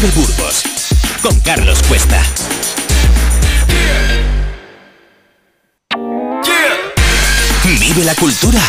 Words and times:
Vive 0.00 0.12
Burgos 0.14 0.62
con 1.22 1.40
Carlos 1.40 1.82
Cuesta. 1.88 2.22
Vive 7.64 8.04
la 8.04 8.14
cultura. 8.14 8.60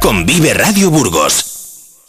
Con 0.00 0.26
Vive 0.26 0.52
Radio 0.52 0.90
Burgos. 0.90 2.02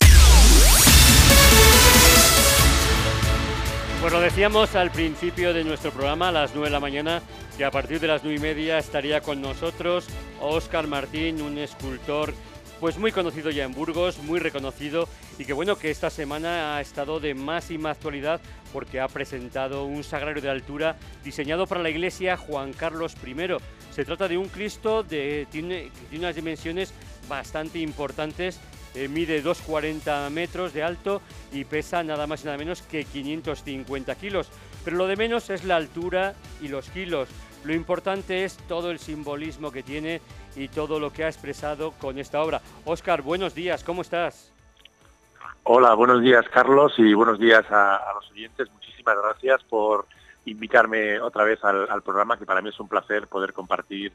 Pues 4.01 4.11
lo 4.11 4.19
decíamos 4.19 4.73
al 4.73 4.89
principio 4.89 5.53
de 5.53 5.63
nuestro 5.63 5.91
programa, 5.91 6.29
a 6.29 6.31
las 6.31 6.55
9 6.55 6.69
de 6.69 6.71
la 6.71 6.79
mañana, 6.79 7.21
que 7.55 7.65
a 7.65 7.69
partir 7.69 7.99
de 7.99 8.07
las 8.07 8.23
9 8.23 8.35
y 8.35 8.41
media 8.41 8.79
estaría 8.79 9.21
con 9.21 9.39
nosotros 9.43 10.07
Óscar 10.39 10.87
Martín, 10.87 11.39
un 11.39 11.59
escultor 11.59 12.33
pues 12.81 12.97
muy 12.97 13.11
conocido 13.11 13.51
ya 13.51 13.63
en 13.63 13.75
Burgos, 13.75 14.17
muy 14.23 14.39
reconocido 14.39 15.07
y 15.37 15.45
que 15.45 15.53
bueno 15.53 15.77
que 15.77 15.91
esta 15.91 16.09
semana 16.09 16.75
ha 16.75 16.81
estado 16.81 17.19
de 17.19 17.35
máxima 17.35 17.91
actualidad 17.91 18.41
porque 18.73 18.99
ha 18.99 19.07
presentado 19.07 19.85
un 19.85 20.03
sagrario 20.03 20.41
de 20.41 20.49
altura 20.49 20.95
diseñado 21.23 21.67
para 21.67 21.83
la 21.83 21.91
iglesia 21.91 22.37
Juan 22.37 22.73
Carlos 22.73 23.15
I. 23.23 23.35
Se 23.91 24.03
trata 24.03 24.27
de 24.27 24.39
un 24.39 24.47
Cristo 24.47 25.03
de 25.03 25.47
tiene, 25.51 25.91
unas 26.11 26.35
dimensiones 26.35 26.91
bastante 27.29 27.77
importantes, 27.77 28.59
eh, 28.95 29.07
mide 29.07 29.43
2,40 29.43 30.31
metros 30.31 30.73
de 30.73 30.81
alto 30.81 31.21
y 31.53 31.65
pesa 31.65 32.01
nada 32.01 32.25
más 32.25 32.41
y 32.41 32.45
nada 32.45 32.57
menos 32.57 32.81
que 32.81 33.05
550 33.05 34.15
kilos. 34.15 34.49
Pero 34.83 34.97
lo 34.97 35.05
de 35.05 35.17
menos 35.17 35.51
es 35.51 35.65
la 35.65 35.75
altura 35.75 36.33
y 36.59 36.67
los 36.67 36.89
kilos. 36.89 37.29
Lo 37.63 37.75
importante 37.75 38.43
es 38.43 38.57
todo 38.67 38.89
el 38.89 38.97
simbolismo 38.97 39.71
que 39.71 39.83
tiene 39.83 40.19
y 40.55 40.67
todo 40.67 40.99
lo 40.99 41.11
que 41.11 41.23
ha 41.23 41.27
expresado 41.27 41.91
con 41.91 42.17
esta 42.17 42.41
obra. 42.41 42.61
Óscar, 42.85 43.21
buenos 43.21 43.55
días, 43.55 43.83
¿cómo 43.83 44.01
estás? 44.01 44.51
Hola, 45.63 45.93
buenos 45.93 46.21
días 46.21 46.45
Carlos 46.49 46.93
y 46.97 47.13
buenos 47.13 47.39
días 47.39 47.63
a, 47.69 48.01
los 48.15 48.29
oyentes. 48.31 48.71
Muchísimas 48.71 49.15
gracias 49.21 49.63
por 49.63 50.07
invitarme 50.45 51.19
otra 51.19 51.43
vez 51.43 51.63
al, 51.63 51.87
al 51.89 52.01
programa, 52.01 52.37
que 52.37 52.45
para 52.45 52.61
mí 52.61 52.69
es 52.69 52.79
un 52.79 52.87
placer 52.87 53.27
poder 53.27 53.53
compartir 53.53 54.11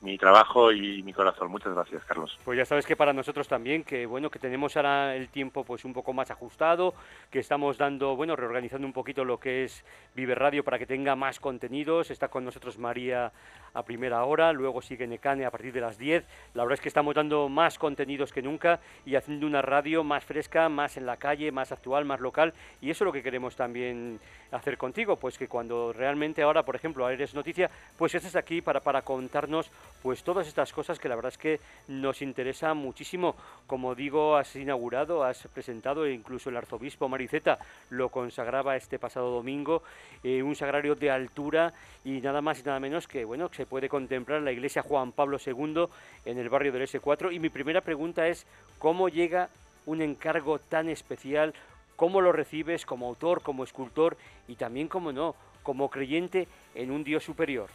mi 0.00 0.16
trabajo 0.18 0.72
y 0.72 1.02
mi 1.02 1.12
corazón. 1.12 1.50
Muchas 1.50 1.74
gracias, 1.74 2.04
Carlos. 2.04 2.38
Pues 2.44 2.56
ya 2.56 2.64
sabes 2.64 2.86
que 2.86 2.96
para 2.96 3.12
nosotros 3.12 3.48
también, 3.48 3.84
que 3.84 4.06
bueno, 4.06 4.30
que 4.30 4.38
tenemos 4.38 4.76
ahora 4.76 5.14
el 5.14 5.28
tiempo 5.28 5.64
pues 5.64 5.84
un 5.84 5.92
poco 5.92 6.12
más 6.12 6.30
ajustado, 6.30 6.94
que 7.30 7.38
estamos 7.38 7.78
dando, 7.78 8.16
bueno, 8.16 8.36
reorganizando 8.36 8.86
un 8.86 8.92
poquito 8.92 9.24
lo 9.24 9.38
que 9.38 9.64
es 9.64 9.84
Vive 10.14 10.34
Radio 10.34 10.64
para 10.64 10.78
que 10.78 10.86
tenga 10.86 11.16
más 11.16 11.38
contenidos. 11.38 12.10
Está 12.10 12.28
con 12.28 12.44
nosotros 12.44 12.78
María 12.78 13.32
a 13.72 13.84
primera 13.84 14.24
hora, 14.24 14.52
luego 14.52 14.82
sigue 14.82 15.06
Necane 15.06 15.44
a 15.44 15.50
partir 15.50 15.72
de 15.72 15.80
las 15.80 15.98
10. 15.98 16.24
La 16.54 16.64
verdad 16.64 16.74
es 16.74 16.80
que 16.80 16.88
estamos 16.88 17.14
dando 17.14 17.48
más 17.48 17.78
contenidos 17.78 18.32
que 18.32 18.42
nunca 18.42 18.80
y 19.04 19.14
haciendo 19.14 19.46
una 19.46 19.62
radio 19.62 20.02
más 20.02 20.24
fresca, 20.24 20.68
más 20.68 20.96
en 20.96 21.06
la 21.06 21.16
calle, 21.16 21.52
más 21.52 21.72
actual, 21.72 22.04
más 22.04 22.20
local 22.20 22.52
y 22.80 22.90
eso 22.90 23.04
es 23.04 23.06
lo 23.06 23.12
que 23.12 23.22
queremos 23.22 23.56
también 23.56 24.20
hacer 24.50 24.76
contigo, 24.76 25.16
pues 25.16 25.38
que 25.38 25.48
cuando 25.48 25.92
realmente 25.92 26.42
ahora, 26.42 26.64
por 26.64 26.74
ejemplo, 26.74 27.08
eres 27.08 27.34
noticia, 27.34 27.70
pues 27.96 28.14
estés 28.14 28.36
aquí 28.36 28.62
para, 28.62 28.80
para 28.80 29.02
contarnos 29.02 29.70
pues 30.02 30.22
todas 30.22 30.46
estas 30.46 30.72
cosas 30.72 30.98
que 30.98 31.08
la 31.08 31.16
verdad 31.16 31.32
es 31.32 31.38
que 31.38 31.60
nos 31.88 32.22
interesa 32.22 32.74
muchísimo. 32.74 33.34
Como 33.66 33.94
digo, 33.94 34.36
has 34.36 34.56
inaugurado, 34.56 35.24
has 35.24 35.46
presentado, 35.52 36.06
e 36.06 36.12
incluso 36.12 36.50
el 36.50 36.56
arzobispo 36.56 37.08
Mariceta 37.08 37.58
lo 37.90 38.08
consagraba 38.08 38.76
este 38.76 38.98
pasado 38.98 39.30
domingo, 39.30 39.82
un 40.24 40.56
sagrario 40.56 40.94
de 40.94 41.10
altura 41.10 41.72
y 42.04 42.20
nada 42.20 42.40
más 42.40 42.60
y 42.60 42.62
nada 42.62 42.80
menos 42.80 43.06
que, 43.06 43.24
bueno, 43.24 43.50
se 43.52 43.66
puede 43.66 43.88
contemplar 43.88 44.42
la 44.42 44.52
iglesia 44.52 44.82
Juan 44.82 45.12
Pablo 45.12 45.38
II 45.44 45.86
en 46.24 46.38
el 46.38 46.48
barrio 46.48 46.72
del 46.72 46.88
S4. 46.88 47.32
Y 47.32 47.38
mi 47.38 47.50
primera 47.50 47.80
pregunta 47.80 48.28
es, 48.28 48.46
¿cómo 48.78 49.08
llega 49.08 49.48
un 49.86 50.02
encargo 50.02 50.58
tan 50.58 50.88
especial? 50.88 51.54
¿Cómo 51.96 52.22
lo 52.22 52.32
recibes 52.32 52.86
como 52.86 53.06
autor, 53.06 53.42
como 53.42 53.64
escultor 53.64 54.16
y 54.48 54.54
también, 54.54 54.88
como 54.88 55.12
no, 55.12 55.34
como 55.62 55.90
creyente 55.90 56.48
en 56.74 56.90
un 56.90 57.04
Dios 57.04 57.24
superior? 57.24 57.68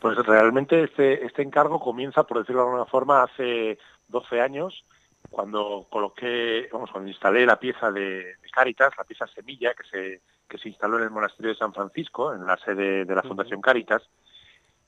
Pues 0.00 0.16
realmente 0.18 0.84
este, 0.84 1.24
este 1.24 1.42
encargo 1.42 1.80
comienza, 1.80 2.24
por 2.24 2.38
decirlo 2.38 2.62
de 2.62 2.68
alguna 2.68 2.84
forma, 2.86 3.22
hace 3.22 3.78
12 4.08 4.40
años, 4.40 4.84
cuando 5.30 5.86
coloqué, 5.90 6.68
vamos, 6.72 6.90
cuando 6.90 7.10
instalé 7.10 7.46
la 7.46 7.58
pieza 7.58 7.90
de, 7.90 8.34
Caritas, 8.52 8.92
la 8.96 9.04
pieza 9.04 9.26
semilla 9.26 9.74
que 9.74 9.84
se, 9.84 10.20
que 10.48 10.56
se 10.56 10.70
instaló 10.70 10.96
en 10.96 11.04
el 11.04 11.10
monasterio 11.10 11.50
de 11.52 11.58
San 11.58 11.74
Francisco, 11.74 12.32
en 12.32 12.46
la 12.46 12.56
sede 12.56 13.04
de 13.04 13.14
la 13.14 13.22
Fundación 13.22 13.60
Caritas, 13.60 14.02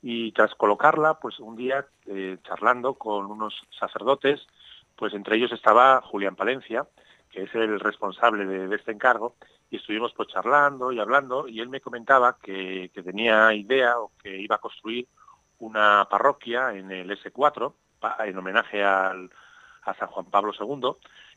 y 0.01 0.31
tras 0.31 0.55
colocarla, 0.55 1.15
pues 1.15 1.39
un 1.39 1.55
día 1.55 1.85
eh, 2.07 2.37
charlando 2.43 2.95
con 2.95 3.25
unos 3.25 3.61
sacerdotes, 3.77 4.47
pues 4.95 5.13
entre 5.13 5.35
ellos 5.35 5.51
estaba 5.51 6.01
Julián 6.01 6.35
Palencia, 6.35 6.87
que 7.31 7.43
es 7.43 7.55
el 7.55 7.79
responsable 7.79 8.45
de, 8.45 8.75
este 8.75 8.91
encargo, 8.91 9.35
y 9.69 9.77
estuvimos 9.77 10.13
pues 10.13 10.29
charlando 10.29 10.91
y 10.91 10.99
hablando, 10.99 11.47
y 11.47 11.59
él 11.59 11.69
me 11.69 11.81
comentaba 11.81 12.37
que, 12.41 12.91
tenía 13.03 13.53
idea 13.53 13.99
o 13.99 14.11
que 14.21 14.37
iba 14.37 14.55
a 14.55 14.59
construir 14.59 15.07
una 15.59 16.07
parroquia 16.09 16.73
en 16.73 16.91
el 16.91 17.09
S4, 17.11 17.73
en 18.25 18.37
homenaje 18.37 18.83
al, 18.83 19.29
a 19.83 19.93
San 19.93 20.07
Juan 20.07 20.25
Pablo 20.25 20.53
II, 20.59 20.91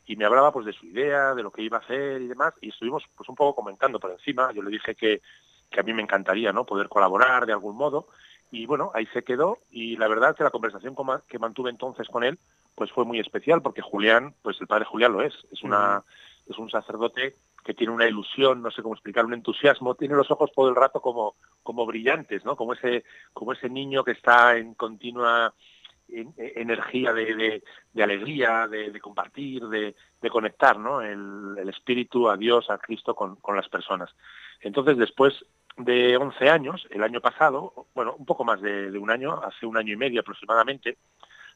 y 0.05 0.15
me 0.15 0.25
hablaba 0.25 0.51
pues 0.51 0.65
de 0.65 0.73
su 0.73 0.85
idea, 0.85 1.33
de 1.35 1.43
lo 1.43 1.51
que 1.51 1.61
iba 1.61 1.77
a 1.77 1.81
hacer 1.81 2.21
y 2.21 2.27
demás, 2.27 2.53
y 2.61 2.69
estuvimos 2.69 3.03
pues 3.15 3.29
un 3.29 3.35
poco 3.35 3.55
comentando 3.55 3.99
por 3.99 4.11
encima, 4.11 4.51
yo 4.51 4.63
le 4.63 4.71
dije 4.71 4.95
que, 4.95 5.21
que 5.69 5.79
a 5.79 5.83
mí 5.83 5.93
me 5.93 6.01
encantaría 6.01 6.51
¿no? 6.51 6.65
poder 6.65 6.89
colaborar 6.89 7.45
de 7.45 7.53
algún 7.53 7.75
modo, 7.75 8.07
y 8.51 8.65
bueno, 8.65 8.91
ahí 8.93 9.05
se 9.07 9.23
quedó, 9.23 9.59
y 9.69 9.97
la 9.97 10.07
verdad 10.07 10.35
que 10.35 10.43
la 10.43 10.51
conversación 10.51 10.95
que 11.27 11.39
mantuve 11.39 11.69
entonces 11.69 12.07
con 12.07 12.23
él, 12.23 12.39
pues 12.75 12.91
fue 12.91 13.05
muy 13.05 13.19
especial 13.19 13.61
porque 13.61 13.81
Julián, 13.81 14.33
pues 14.41 14.59
el 14.59 14.67
padre 14.67 14.85
Julián 14.85 15.13
lo 15.13 15.21
es, 15.21 15.33
es 15.51 15.61
una 15.61 16.03
es 16.47 16.57
un 16.57 16.69
sacerdote 16.69 17.35
que 17.63 17.73
tiene 17.73 17.93
una 17.93 18.07
ilusión, 18.07 18.61
no 18.61 18.71
sé 18.71 18.81
cómo 18.81 18.95
explicar, 18.95 19.25
un 19.25 19.33
entusiasmo, 19.33 19.95
tiene 19.95 20.15
los 20.15 20.29
ojos 20.31 20.51
todo 20.55 20.69
el 20.69 20.75
rato 20.75 21.01
como 21.01 21.35
como 21.61 21.85
brillantes, 21.85 22.43
¿no? 22.45 22.55
Como 22.55 22.73
ese 22.73 23.03
como 23.33 23.53
ese 23.53 23.69
niño 23.69 24.03
que 24.03 24.11
está 24.11 24.57
en 24.57 24.73
continua 24.73 25.53
energía 26.09 27.13
de, 27.13 27.63
de, 27.93 28.03
alegría, 28.03 28.67
de, 28.67 28.99
compartir, 28.99 29.63
de, 29.67 29.95
conectar, 30.29 30.77
¿no? 30.77 31.01
El, 31.01 31.55
el, 31.57 31.69
espíritu 31.69 32.29
a 32.29 32.37
Dios, 32.37 32.69
a 32.69 32.77
Cristo 32.77 33.15
con, 33.15 33.37
con 33.37 33.55
las 33.55 33.67
personas. 33.69 34.13
Entonces, 34.61 34.97
después 34.97 35.33
de 35.77 36.17
11 36.17 36.49
años, 36.49 36.87
el 36.91 37.03
año 37.03 37.21
pasado, 37.21 37.87
bueno, 37.93 38.15
un 38.17 38.25
poco 38.25 38.43
más 38.43 38.61
de, 38.61 38.97
un 38.97 39.09
año, 39.09 39.41
hace 39.43 39.65
un 39.65 39.77
año 39.77 39.93
y 39.93 39.97
medio 39.97 40.21
aproximadamente, 40.21 40.97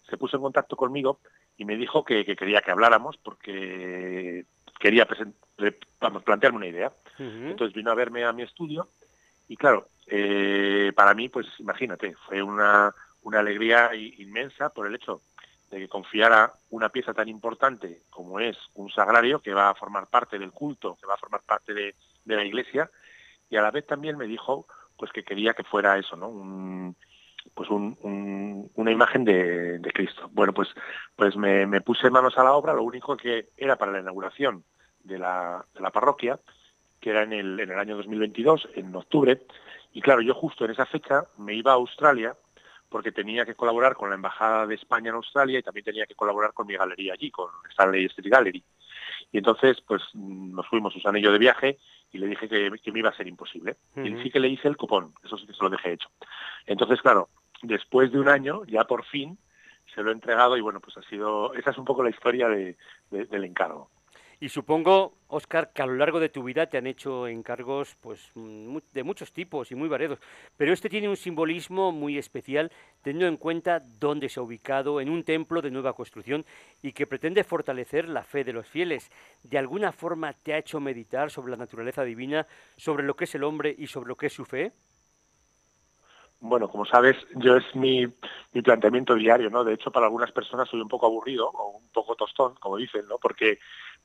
se 0.09 0.17
puso 0.17 0.37
en 0.37 0.43
contacto 0.43 0.75
conmigo 0.75 1.19
y 1.57 1.65
me 1.65 1.75
dijo 1.75 2.03
que, 2.03 2.25
quería 2.25 2.61
que 2.61 2.71
habláramos 2.71 3.17
porque 3.17 4.45
quería 4.79 5.07
vamos, 5.99 6.23
plantearme 6.23 6.57
una 6.57 6.67
idea. 6.67 6.91
Entonces 7.19 7.75
vino 7.75 7.91
a 7.91 7.95
verme 7.95 8.23
a 8.25 8.33
mi 8.33 8.43
estudio 8.43 8.89
y 9.47 9.57
claro, 9.57 9.87
eh, 10.07 10.91
para 10.95 11.13
mí, 11.13 11.29
pues 11.29 11.47
imagínate, 11.59 12.15
fue 12.27 12.41
una, 12.41 12.93
una 13.23 13.39
alegría 13.39 13.95
inmensa 13.95 14.69
por 14.69 14.87
el 14.87 14.95
hecho 14.95 15.21
de 15.71 15.79
que 15.79 15.89
confiara 15.89 16.53
una 16.69 16.89
pieza 16.89 17.13
tan 17.13 17.27
importante 17.27 18.03
como 18.09 18.39
es 18.39 18.57
un 18.75 18.89
sagrario 18.89 19.39
que 19.39 19.53
va 19.53 19.69
a 19.69 19.75
formar 19.75 20.07
parte 20.07 20.37
del 20.39 20.51
culto, 20.51 20.97
que 20.99 21.07
va 21.07 21.15
a 21.15 21.17
formar 21.19 21.41
parte 21.41 21.73
de, 21.73 21.95
de 22.23 22.35
la 22.35 22.45
iglesia, 22.45 22.89
y 23.49 23.57
a 23.57 23.61
la 23.61 23.71
vez 23.71 23.85
también 23.85 24.17
me 24.17 24.27
dijo 24.27 24.67
pues 24.97 25.11
que 25.11 25.23
quería 25.23 25.53
que 25.53 25.63
fuera 25.63 25.97
eso, 25.97 26.15
¿no? 26.15 26.27
Un, 26.27 26.95
pues 27.53 27.69
una 27.69 28.91
imagen 28.91 29.23
de, 29.23 29.79
Cristo. 29.93 30.29
Bueno, 30.33 30.53
pues, 30.53 30.69
pues 31.15 31.35
me, 31.35 31.81
puse 31.81 32.09
manos 32.09 32.37
a 32.37 32.43
la 32.43 32.53
obra, 32.53 32.73
lo 32.73 32.83
único 32.83 33.17
que 33.17 33.49
era 33.57 33.75
para 33.75 33.91
la 33.91 33.99
inauguración 33.99 34.63
de 35.03 35.17
la, 35.17 35.65
parroquia, 35.93 36.39
que 36.99 37.11
era 37.11 37.23
en 37.23 37.33
el, 37.33 37.59
en 37.59 37.71
el 37.71 37.79
año 37.79 37.97
2022, 37.97 38.69
en 38.75 38.95
octubre, 38.95 39.41
y 39.93 40.01
claro, 40.01 40.21
yo 40.21 40.33
justo 40.33 40.65
en 40.65 40.71
esa 40.71 40.85
fecha 40.85 41.23
me 41.37 41.53
iba 41.53 41.71
a 41.71 41.75
Australia 41.75 42.35
porque 42.89 43.11
tenía 43.11 43.45
que 43.45 43.55
colaborar 43.55 43.95
con 43.95 44.09
la 44.09 44.15
Embajada 44.15 44.65
de 44.65 44.75
España 44.75 45.09
en 45.09 45.15
Australia 45.15 45.59
y 45.59 45.63
también 45.63 45.85
tenía 45.85 46.05
que 46.05 46.15
colaborar 46.15 46.53
con 46.53 46.67
mi 46.67 46.75
galería 46.75 47.13
allí, 47.13 47.31
con 47.31 47.49
Stanley 47.69 48.05
Street 48.05 48.31
Gallery. 48.31 48.63
Y 49.31 49.37
entonces, 49.39 49.81
pues 49.81 50.01
nos 50.13 50.67
fuimos 50.67 50.95
un 50.95 51.01
anillo 51.05 51.31
de 51.31 51.39
viaje 51.39 51.79
y 52.11 52.17
le 52.17 52.27
dije 52.27 52.47
que, 52.47 52.91
me 52.91 52.99
iba 52.99 53.09
a 53.09 53.17
ser 53.17 53.27
imposible. 53.27 53.77
Y 53.95 54.15
sí 54.23 54.29
que 54.29 54.39
le 54.39 54.47
hice 54.47 54.67
el 54.67 54.77
cupón, 54.77 55.13
eso 55.23 55.37
sí 55.37 55.45
que 55.45 55.53
se 55.53 55.63
lo 55.63 55.69
dejé 55.69 55.93
hecho. 55.93 56.09
Entonces, 56.65 57.01
claro, 57.01 57.29
después 57.61 58.11
de 58.11 58.19
un 58.19 58.29
año, 58.29 58.63
ya 58.65 58.85
por 58.85 59.05
fin, 59.05 59.37
se 59.93 60.03
lo 60.03 60.09
he 60.09 60.13
entregado 60.13 60.57
y 60.57 60.61
bueno, 60.61 60.79
pues 60.79 60.97
ha 60.97 61.01
sido, 61.03 61.53
esa 61.53 61.71
es 61.71 61.77
un 61.77 61.85
poco 61.85 62.03
la 62.03 62.09
historia 62.09 62.47
del 62.47 63.43
encargo. 63.43 63.89
Y 64.39 64.49
supongo, 64.49 65.13
Oscar, 65.29 65.71
que 65.73 65.81
a 65.81 65.87
lo 65.87 65.95
largo 65.95 66.19
de 66.19 66.29
tu 66.29 66.43
vida 66.43 66.67
te 66.67 66.77
han 66.77 66.85
hecho 66.85 67.27
encargos 67.27 67.95
pues, 68.01 68.31
de 68.35 69.03
muchos 69.03 69.33
tipos 69.33 69.71
y 69.71 69.75
muy 69.75 69.89
variados, 69.89 70.19
pero 70.55 70.73
este 70.73 70.89
tiene 70.89 71.09
un 71.09 71.17
simbolismo 71.17 71.91
muy 71.91 72.19
especial, 72.19 72.71
teniendo 73.01 73.27
en 73.27 73.37
cuenta 73.37 73.79
dónde 73.79 74.29
se 74.29 74.39
ha 74.39 74.43
ubicado 74.43 75.01
en 75.01 75.09
un 75.09 75.23
templo 75.23 75.63
de 75.63 75.71
nueva 75.71 75.93
construcción 75.93 76.45
y 76.83 76.91
que 76.91 77.07
pretende 77.07 77.43
fortalecer 77.43 78.07
la 78.07 78.23
fe 78.23 78.43
de 78.43 78.53
los 78.53 78.67
fieles. 78.67 79.11
¿De 79.41 79.57
alguna 79.57 79.91
forma 79.91 80.33
te 80.33 80.53
ha 80.53 80.59
hecho 80.59 80.79
meditar 80.79 81.31
sobre 81.31 81.51
la 81.51 81.57
naturaleza 81.57 82.03
divina, 82.03 82.45
sobre 82.75 83.03
lo 83.03 83.15
que 83.15 83.23
es 83.23 83.33
el 83.33 83.43
hombre 83.43 83.73
y 83.75 83.87
sobre 83.87 84.09
lo 84.09 84.17
que 84.17 84.27
es 84.27 84.33
su 84.33 84.45
fe? 84.45 84.71
Bueno, 86.39 86.69
como 86.69 86.85
sabes, 86.85 87.17
yo 87.35 87.55
es 87.57 87.75
mi, 87.75 88.05
mi 88.53 88.61
planteamiento 88.61 89.15
diario, 89.15 89.49
¿no? 89.49 89.63
De 89.63 89.73
hecho, 89.73 89.89
para 89.89 90.05
algunas 90.05 90.31
personas 90.31 90.69
soy 90.69 90.79
un 90.79 90.87
poco 90.87 91.07
aburrido 91.07 91.49
o 91.49 91.77
un 91.77 91.89
poco 91.89 92.15
tostón, 92.15 92.53
como 92.59 92.77
dicen, 92.77 93.07
¿no? 93.07 93.17
Porque 93.17 93.57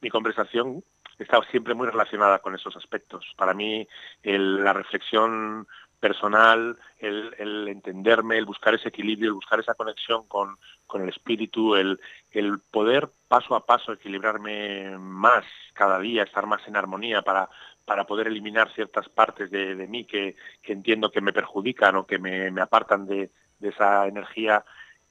mi 0.02 0.10
conversación 0.10 0.84
está 1.18 1.40
siempre 1.50 1.74
muy 1.74 1.86
relacionada 1.86 2.40
con 2.40 2.54
esos 2.54 2.76
aspectos. 2.76 3.24
Para 3.36 3.54
mí, 3.54 3.86
la 4.22 4.72
reflexión 4.72 5.66
personal, 6.00 6.76
el, 6.98 7.68
entenderme, 7.68 8.36
el 8.36 8.44
buscar 8.44 8.74
ese 8.74 8.88
equilibrio, 8.88 9.28
el 9.28 9.34
buscar 9.34 9.60
esa 9.60 9.74
conexión 9.74 10.26
con, 10.26 10.58
el 10.94 11.08
espíritu, 11.08 11.76
el, 11.76 12.00
el, 12.32 12.58
poder 12.58 13.08
paso 13.28 13.54
a 13.54 13.64
paso 13.64 13.92
equilibrarme 13.92 14.98
más 14.98 15.44
cada 15.72 16.00
día, 16.00 16.24
estar 16.24 16.46
más 16.46 16.66
en 16.66 16.76
armonía 16.76 17.22
para, 17.22 17.48
para 17.84 18.04
poder 18.04 18.26
eliminar 18.26 18.74
ciertas 18.74 19.08
partes 19.08 19.50
de, 19.50 19.74
mí 19.86 20.04
que, 20.04 20.34
entiendo 20.64 21.12
que 21.12 21.20
me 21.20 21.32
perjudican 21.32 21.94
o 21.94 22.06
que 22.06 22.18
me, 22.18 22.60
apartan 22.60 23.06
de, 23.06 23.30
de 23.60 23.68
esa 23.68 24.06
energía 24.08 24.64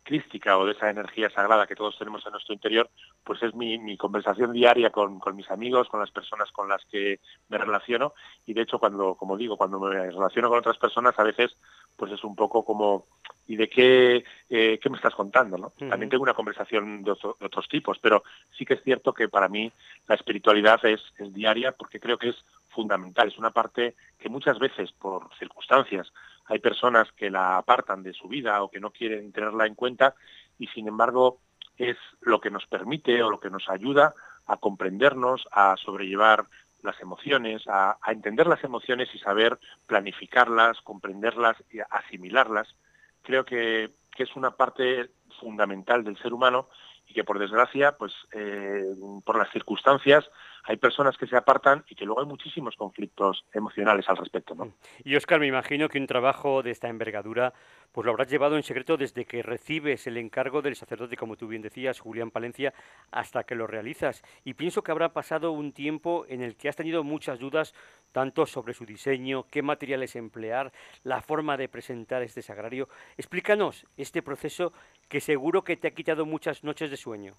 crística 0.04 0.58
o 0.58 0.66
de 0.66 0.74
esa 0.74 0.90
energía 0.90 1.30
sagrada 1.30 1.68
que 1.68 1.76
todos 1.76 1.98
tenemos 1.98 2.26
en 2.26 2.32
nuestro 2.32 2.54
interior, 2.54 2.90
pues 3.24 3.42
es 3.44 3.54
mi, 3.54 3.98
conversación 3.98 4.52
diaria 4.52 4.90
con, 4.90 5.20
mis 5.36 5.50
amigos, 5.52 5.88
con 5.90 6.00
las 6.00 6.12
personas 6.12 6.52
con 6.52 6.68
las 6.68 6.84
que 6.86 7.20
me 7.50 7.58
relaciono 7.58 8.14
y 8.46 8.54
de 8.54 8.62
hecho 8.62 8.80
cuando, 8.80 9.16
como 9.16 9.38
digo, 9.38 9.58
cuando 9.58 9.80
me 9.80 9.90
relaciono 9.90 10.50
con 10.50 10.60
otras 10.60 10.78
personas 10.78 11.18
a 11.18 11.24
veces 11.24 11.56
pues 11.96 12.12
es 12.12 12.24
un 12.24 12.36
poco 12.36 12.66
como 12.66 13.06
¿y 13.48 13.56
de 13.56 13.70
qué, 13.70 14.24
eh, 14.50 14.80
qué 14.82 14.90
me 14.90 14.98
estás 14.98 15.14
contando? 15.14 15.58
¿no? 15.58 15.74
También 15.90 16.10
tengo 16.10 16.24
una 16.24 16.34
conversación 16.34 17.04
de, 17.04 17.12
otros 17.12 17.68
tipos, 17.68 18.00
pero 18.00 18.24
sí 18.58 18.66
que 18.66 18.76
es 18.76 18.84
cierto 18.84 19.14
que 19.14 19.30
para 19.30 19.50
mí 19.50 19.72
la 20.08 20.16
espiritualidad 20.16 20.84
es, 20.86 21.02
es 21.18 21.34
diaria 21.34 21.74
porque 21.74 22.00
creo 22.00 22.18
que 22.18 22.30
es 22.30 22.46
fundamental, 22.70 23.28
es 23.28 23.38
una 23.38 23.52
parte 23.52 23.96
que 24.18 24.30
muchas 24.30 24.58
veces 24.58 24.92
por 24.94 25.30
circunstancias 25.38 26.12
hay 26.52 26.60
personas 26.60 27.10
que 27.14 27.30
la 27.30 27.58
apartan 27.58 28.04
de 28.04 28.12
su 28.12 28.28
vida 28.28 28.62
o 28.62 28.70
que 28.70 28.82
no 28.82 28.92
quieren 28.92 29.32
tenerla 29.32 29.66
en 29.66 29.74
cuenta 29.74 30.16
y 30.60 30.68
sin 30.68 30.86
embargo 30.86 31.40
es 31.78 31.96
lo 32.20 32.42
que 32.42 32.52
nos 32.52 32.66
permite 32.66 33.24
o 33.24 33.30
lo 33.30 33.40
que 33.40 33.50
nos 33.50 33.70
ayuda 33.70 34.14
a 34.48 34.58
comprendernos, 34.58 35.48
a 35.50 35.78
sobrellevar 35.78 36.46
las 36.84 37.00
emociones, 37.00 37.64
a, 37.68 37.98
entender 38.08 38.48
las 38.48 38.62
emociones 38.66 39.08
y 39.14 39.20
saber 39.20 39.58
planificarlas, 39.88 40.82
comprenderlas 40.82 41.56
y 41.72 41.80
asimilarlas. 41.90 42.76
Creo 43.22 43.46
que, 43.46 43.92
es 44.18 44.36
una 44.36 44.52
parte 44.52 45.10
fundamental 45.40 46.04
del 46.04 46.16
ser 46.18 46.32
humano 46.32 46.68
y 47.08 47.14
que 47.16 47.24
por 47.24 47.40
desgracia, 47.40 47.98
pues 47.98 48.14
eh, 48.34 48.94
por 49.26 49.36
las 49.36 49.50
circunstancias, 49.52 50.30
hay 50.64 50.78
personas 50.78 51.18
que 51.18 51.28
se 51.28 51.36
apartan 51.36 51.84
y 51.90 51.96
que 51.96 52.06
luego 52.06 52.22
hay 52.22 52.28
muchísimos 52.28 52.76
conflictos 52.76 53.46
emocionales 53.54 54.08
al 54.10 54.18
respecto. 54.18 54.56
¿no? 54.56 54.74
Y 55.04 55.16
Oscar, 55.16 55.40
me 55.40 55.48
imagino 55.48 55.90
que 55.90 56.00
un 56.00 56.08
trabajo 56.08 56.64
de 56.64 56.72
esta 56.72 56.90
envergadura 56.90 57.54
pues 57.92 58.06
lo 58.06 58.12
habrás 58.12 58.30
llevado 58.30 58.56
en 58.56 58.64
secreto 58.64 58.96
desde 58.96 59.26
que 59.26 59.44
recibes 59.44 60.08
el 60.08 60.18
encargo 60.18 60.62
del 60.62 60.76
sacerdote, 60.76 61.18
como 61.18 61.36
tú 61.36 61.48
bien 61.48 61.62
decías, 61.62 62.00
Julián 62.00 62.32
Palencia, 62.32 62.74
hasta 63.12 63.44
que 63.44 63.56
lo 63.56 63.68
realizas. 63.68 64.24
Y 64.46 64.54
pienso 64.54 64.82
que 64.82 64.92
habrá 64.92 65.10
pasado 65.10 65.52
un 65.52 65.74
tiempo 65.74 66.26
en 66.30 66.42
el 66.42 66.56
que 66.56 66.70
has 66.70 66.76
tenido 66.78 67.04
muchas 67.04 67.40
dudas, 67.40 67.74
tanto 68.14 68.46
sobre 68.46 68.74
su 68.74 68.86
diseño, 68.86 69.46
qué 69.52 69.62
materiales 69.62 70.16
emplear, 70.16 70.72
la 71.04 71.22
forma 71.22 71.58
de 71.58 71.68
presentar 71.68 72.22
este 72.22 72.42
sagrario. 72.42 72.88
Explícanos 73.18 73.86
este 73.98 74.22
proceso 74.22 74.72
que 75.10 75.20
seguro 75.20 75.64
que 75.64 75.76
te 75.76 75.90
ha 75.90 75.92
quitado 75.92 76.26
muchas 76.26 76.64
noches 76.64 76.90
de 76.90 76.98
sueño. 76.98 77.36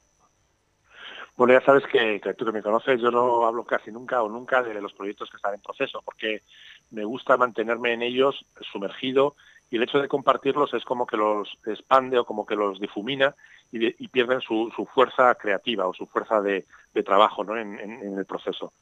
Bueno, 1.37 1.55
ya 1.55 1.65
sabes 1.65 1.85
que, 1.87 2.21
tú 2.37 2.45
que 2.45 2.53
me 2.53 2.63
conoces, 2.63 3.01
yo 3.01 3.11
no 3.11 3.47
hablo 3.47 3.65
casi 3.65 3.91
nunca 3.91 4.23
o 4.23 4.29
nunca 4.29 4.63
de 4.63 4.81
los 4.81 4.93
proyectos 4.93 5.31
que 5.31 5.37
están 5.37 5.55
en 5.55 5.61
proceso, 5.61 6.03
porque 6.05 6.43
me 6.91 7.05
gusta 7.05 7.37
mantenerme 7.37 7.95
en 7.95 8.03
ellos 8.03 8.45
sumergido 8.71 9.35
y 9.71 9.77
el 9.77 9.85
hecho 9.85 9.99
de 9.99 10.09
compartirlos 10.09 10.75
es 10.75 10.85
como 10.85 11.07
que 11.07 11.17
los 11.17 11.49
expande 11.67 12.19
o 12.19 12.27
como 12.27 12.45
que 12.45 12.55
los 12.55 12.79
difumina 12.79 13.35
y, 13.73 14.09
pierden 14.09 14.43
su, 14.43 14.71
fuerza 14.93 15.35
creativa 15.37 15.89
o 15.89 15.95
su 15.95 16.07
fuerza 16.07 16.43
de, 16.43 16.67
trabajo 17.03 17.43
en, 17.57 17.79
el 18.19 18.27
proceso. 18.27 18.75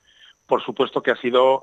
Por 0.49 0.61
supuesto 0.65 1.01
que 1.01 1.13
ha 1.13 1.17
sido 1.17 1.63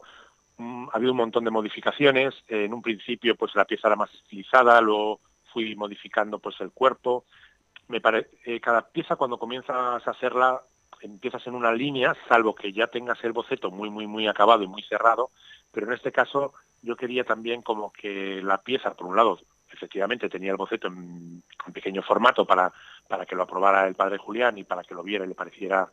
mm, 0.55 0.87
ha 0.87 0.95
habido 0.95 1.11
un 1.11 1.17
montón 1.17 1.43
de 1.43 1.51
modificaciones. 1.51 2.33
En 2.47 2.73
un 2.73 2.81
principio, 2.81 3.35
pues 3.35 3.53
la 3.55 3.65
pieza 3.65 3.89
era 3.89 3.97
más 3.97 4.13
estilizada, 4.13 4.79
luego 4.79 5.19
fui 5.51 5.75
modificando 5.75 6.39
pues 6.39 6.55
el 6.61 6.71
cuerpo. 6.71 7.25
Me 7.89 8.01
eh, 8.45 8.61
cada 8.61 8.87
pieza 8.87 9.17
cuando 9.17 9.37
comienzas 9.37 10.07
a 10.07 10.11
hacerla 10.11 10.61
empiezas 11.01 11.45
en 11.47 11.55
una 11.55 11.71
línea, 11.71 12.15
salvo 12.27 12.55
que 12.55 12.73
ya 12.73 12.87
tengas 12.87 13.23
el 13.23 13.33
boceto 13.33 13.71
muy, 13.71 13.89
muy, 13.89 14.07
muy 14.07 14.27
acabado 14.27 14.63
y 14.63 14.67
muy 14.67 14.83
cerrado, 14.83 15.31
pero 15.71 15.87
en 15.87 15.93
este 15.93 16.11
caso 16.11 16.53
yo 16.81 16.95
quería 16.95 17.23
también 17.23 17.61
como 17.61 17.91
que 17.91 18.41
la 18.41 18.59
pieza, 18.61 18.93
por 18.93 19.07
un 19.07 19.15
lado, 19.15 19.39
efectivamente 19.71 20.29
tenía 20.29 20.51
el 20.51 20.57
boceto 20.57 20.87
en, 20.87 21.43
pequeño 21.73 22.01
formato 22.01 22.45
para, 22.45 22.71
para 23.07 23.25
que 23.25 23.35
lo 23.35 23.43
aprobara 23.43 23.87
el 23.87 23.95
padre 23.95 24.17
Julián 24.17 24.57
y 24.57 24.63
para 24.63 24.83
que 24.83 24.95
lo 24.95 25.03
viera 25.03 25.25
y 25.25 25.27
le 25.27 25.35
pareciera 25.35 25.89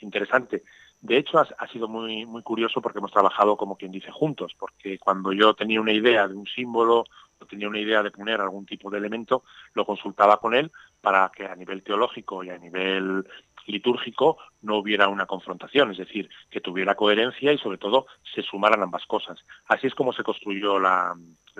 interesante. 0.00 0.62
De 1.00 1.16
hecho, 1.16 1.38
ha, 1.38 1.68
sido 1.68 1.86
muy, 1.86 2.26
muy 2.26 2.42
curioso 2.42 2.82
porque 2.82 2.98
hemos 2.98 3.12
trabajado, 3.12 3.56
como 3.56 3.76
quien 3.76 3.92
dice, 3.92 4.10
juntos, 4.10 4.54
porque 4.58 4.98
cuando 4.98 5.32
yo 5.32 5.54
tenía 5.54 5.80
una 5.80 5.92
idea 5.92 6.26
de 6.26 6.34
un 6.34 6.46
símbolo 6.46 7.04
o 7.38 7.46
tenía 7.46 7.68
una 7.68 7.78
idea 7.78 8.02
de 8.02 8.10
poner 8.10 8.40
algún 8.40 8.66
tipo 8.66 8.90
de 8.90 8.98
elemento, 8.98 9.44
lo 9.74 9.86
consultaba 9.86 10.38
con 10.38 10.54
él 10.54 10.72
para 11.00 11.30
que 11.34 11.46
a 11.46 11.54
nivel 11.54 11.84
teológico 11.84 12.42
y 12.42 12.50
a 12.50 12.58
nivel 12.58 13.24
litúrgico 13.68 14.38
no 14.62 14.78
hubiera 14.78 15.08
una 15.08 15.26
confrontación, 15.26 15.92
es 15.92 15.98
decir, 15.98 16.28
que 16.50 16.60
tuviera 16.60 16.96
coherencia 16.96 17.52
y 17.52 17.58
sobre 17.58 17.78
todo 17.78 18.06
se 18.34 18.42
sumaran 18.42 18.82
ambas 18.82 19.06
cosas. 19.06 19.38
Así 19.66 19.86
es 19.86 19.94
como 19.94 20.12
se 20.12 20.24
construyó 20.24 20.80
la, 20.80 21.14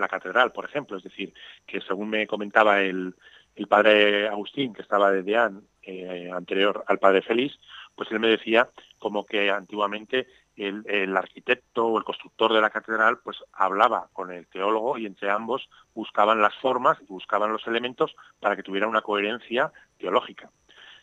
catedral, 0.08 0.52
por 0.52 0.64
ejemplo, 0.64 0.96
es 0.96 1.05
decir, 1.05 1.32
que 1.67 1.81
según 1.81 2.11
me 2.11 2.26
comentaba 2.26 2.81
el, 2.81 3.14
padre 3.69 4.29
Agustín, 4.29 4.73
que 4.73 4.82
estaba 4.82 5.11
de 5.11 5.23
Deán, 5.23 5.62
eh, 5.82 6.31
anterior 6.32 6.85
al 6.87 6.99
padre 6.99 7.23
Félix, 7.23 7.58
pues 7.98 8.10
él 8.10 8.20
me 8.20 8.28
decía 8.28 8.70
como 8.98 9.26
que 9.26 9.50
antiguamente 9.50 10.26
el, 10.56 10.82
el, 10.86 11.14
arquitecto 11.16 11.86
o 11.86 11.98
el 11.98 12.04
constructor 12.04 12.54
de 12.54 12.62
la 12.62 12.70
catedral 12.70 13.18
pues 13.18 13.36
hablaba 13.52 14.08
con 14.14 14.32
el 14.32 14.46
teólogo 14.46 14.96
y 14.96 15.04
entre 15.04 15.30
ambos 15.30 15.68
buscaban 15.94 16.40
las 16.40 16.54
formas 16.56 16.96
y 17.02 17.06
buscaban 17.06 17.52
los 17.52 17.66
elementos 17.66 18.16
para 18.40 18.56
que 18.56 18.62
tuviera 18.62 18.88
una 18.88 19.02
coherencia 19.02 19.70
teológica 19.98 20.50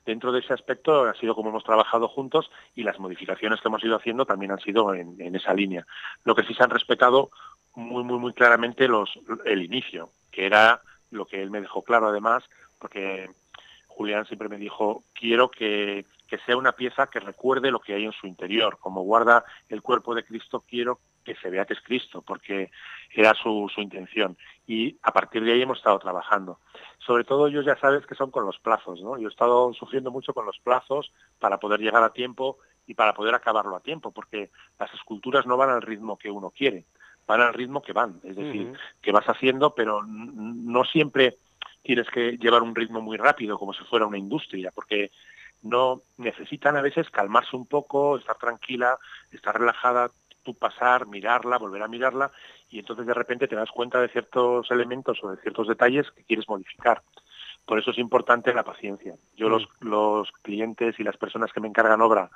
dentro 0.06 0.31
de 0.31 0.39
ese 0.39 0.53
aspecto 0.53 1.06
ha 1.06 1.13
sido 1.15 1.36
como 1.36 1.50
hemos 1.50 1.63
trabajado 1.63 2.07
juntos 2.07 2.50
y 2.75 2.83
las 2.83 3.00
modificaciones 3.00 3.59
que 3.59 3.68
hemos 3.68 3.83
ido 3.83 3.95
haciendo 3.95 4.25
también 4.25 4.51
han 4.51 4.59
sido 4.59 4.94
en, 4.94 5.36
esa 5.36 5.53
línea. 5.53 5.86
Lo 6.24 6.36
que 6.36 6.44
sí 6.44 6.53
se 6.53 6.63
han 6.63 6.69
respetado 6.69 7.31
muy, 7.74 8.03
muy, 8.03 8.19
muy 8.19 8.33
claramente 8.33 8.88
los, 8.88 9.19
el 9.45 9.63
inicio, 9.63 10.12
que 10.31 10.45
era 10.45 10.81
lo 11.12 11.25
que 11.25 11.41
él 11.41 11.50
me 11.50 11.62
dejó 11.62 11.83
claro 11.83 12.07
además, 12.07 12.44
porque 12.80 13.30
Julián 13.88 14.25
siempre 14.27 14.50
me 14.50 14.57
dijo, 14.57 15.03
quiero 15.13 15.50
que, 15.50 16.06
que 16.27 16.38
sea 16.39 16.57
una 16.57 16.72
pieza 16.72 17.08
que 17.08 17.20
recuerde 17.20 17.72
lo 17.72 17.79
que 17.79 17.94
hay 17.94 18.05
en 18.05 18.12
su 18.12 18.27
interior. 18.27 18.77
Como 18.79 19.01
guarda 19.01 19.44
el 19.70 19.82
cuerpo 19.82 20.15
de 20.15 20.24
Cristo, 20.24 20.63
quiero 20.67 21.00
que 21.24 21.36
se 21.36 21.50
vea 21.50 21.65
que 21.65 21.74
es 21.74 21.82
Cristo, 21.82 22.22
porque 22.22 22.72
era 23.12 23.34
su, 23.34 23.70
su 23.74 23.82
intención. 23.82 24.38
Y 24.67 24.98
a 25.01 25.12
partir 25.12 25.44
de 25.44 25.53
ahí 25.53 25.62
hemos 25.62 25.79
estado 25.79 26.00
trabajando. 26.00 26.60
Sobre 27.00 27.24
todo 27.24 27.48
ellos 27.48 27.65
ya 27.65 27.77
sabes 27.77 28.05
que 28.05 28.15
son 28.15 28.32
con 28.32 28.46
los 28.46 28.60
plazos, 28.60 29.01
¿no? 29.01 29.17
Yo 29.17 29.27
he 29.27 29.32
estado 29.32 29.74
sufriendo 29.74 30.12
mucho 30.12 30.34
con 30.34 30.46
los 30.46 30.60
plazos 30.60 31.12
para 31.39 31.60
poder 31.60 31.79
llegar 31.79 32.03
a 32.03 32.13
tiempo 32.13 32.58
y 32.88 32.94
para 32.94 33.13
poder 33.13 33.34
acabarlo 33.36 33.75
a 33.75 33.82
tiempo, 33.82 34.12
porque 34.12 34.51
las 34.79 34.94
esculturas 34.94 35.46
no 35.46 35.58
van 35.58 35.70
al 35.70 35.82
ritmo 35.82 36.17
que 36.17 36.29
uno 36.29 36.51
quiere, 36.51 36.86
van 37.27 37.41
al 37.41 37.53
ritmo 37.53 37.82
que 37.82 37.94
van, 37.94 38.20
es 38.24 38.36
decir, 38.36 38.74
que 39.01 39.12
vas 39.12 39.25
haciendo, 39.25 39.74
pero 39.74 40.03
no 40.05 40.84
siempre 40.86 41.38
tienes 41.82 42.08
que 42.10 42.38
llevar 42.38 42.63
un 42.63 42.75
ritmo 42.75 43.01
muy 43.01 43.17
rápido 43.17 43.58
como 43.58 43.74
si 43.74 43.84
fuera 43.86 44.05
una 44.05 44.17
industria, 44.17 44.72
porque 44.72 45.12
no 45.65 46.03
necesitan 46.17 46.77
a 46.77 46.81
veces 46.81 47.10
calmarse 47.10 47.55
un 47.55 47.65
poco, 47.65 48.17
estar 48.17 48.38
tranquila, 48.38 49.00
estar 49.31 49.60
relajada, 49.60 50.12
tú 50.43 50.53
pasar, 50.53 51.07
mirarla, 51.07 51.57
volver 51.57 51.81
a 51.81 51.88
mirarla 51.88 52.31
y 52.69 52.79
entonces 52.79 53.07
de 53.07 53.13
repente 53.15 53.48
te 53.48 53.55
das 53.55 53.72
cuenta 53.72 54.00
de 54.00 54.10
ciertos 54.10 54.69
elementos 54.69 55.17
o 55.24 55.31
de 55.31 55.41
ciertos 55.41 55.67
detalles 55.67 56.10
que 56.12 56.24
quieres 56.24 56.48
modificar. 56.48 57.01
Por 57.65 57.79
eso 57.79 57.89
es 57.89 57.98
importante 57.98 58.53
la 58.53 58.63
paciencia. 58.63 59.15
Yo 59.36 59.50
los, 59.50 59.63
mm. 59.63 59.88
los 59.88 60.31
clientes 60.43 61.00
y 61.00 61.03
las 61.03 61.17
personas 61.17 61.51
que 61.51 61.60
me 61.60 61.67
encargan 61.67 62.01
obra 62.01 62.29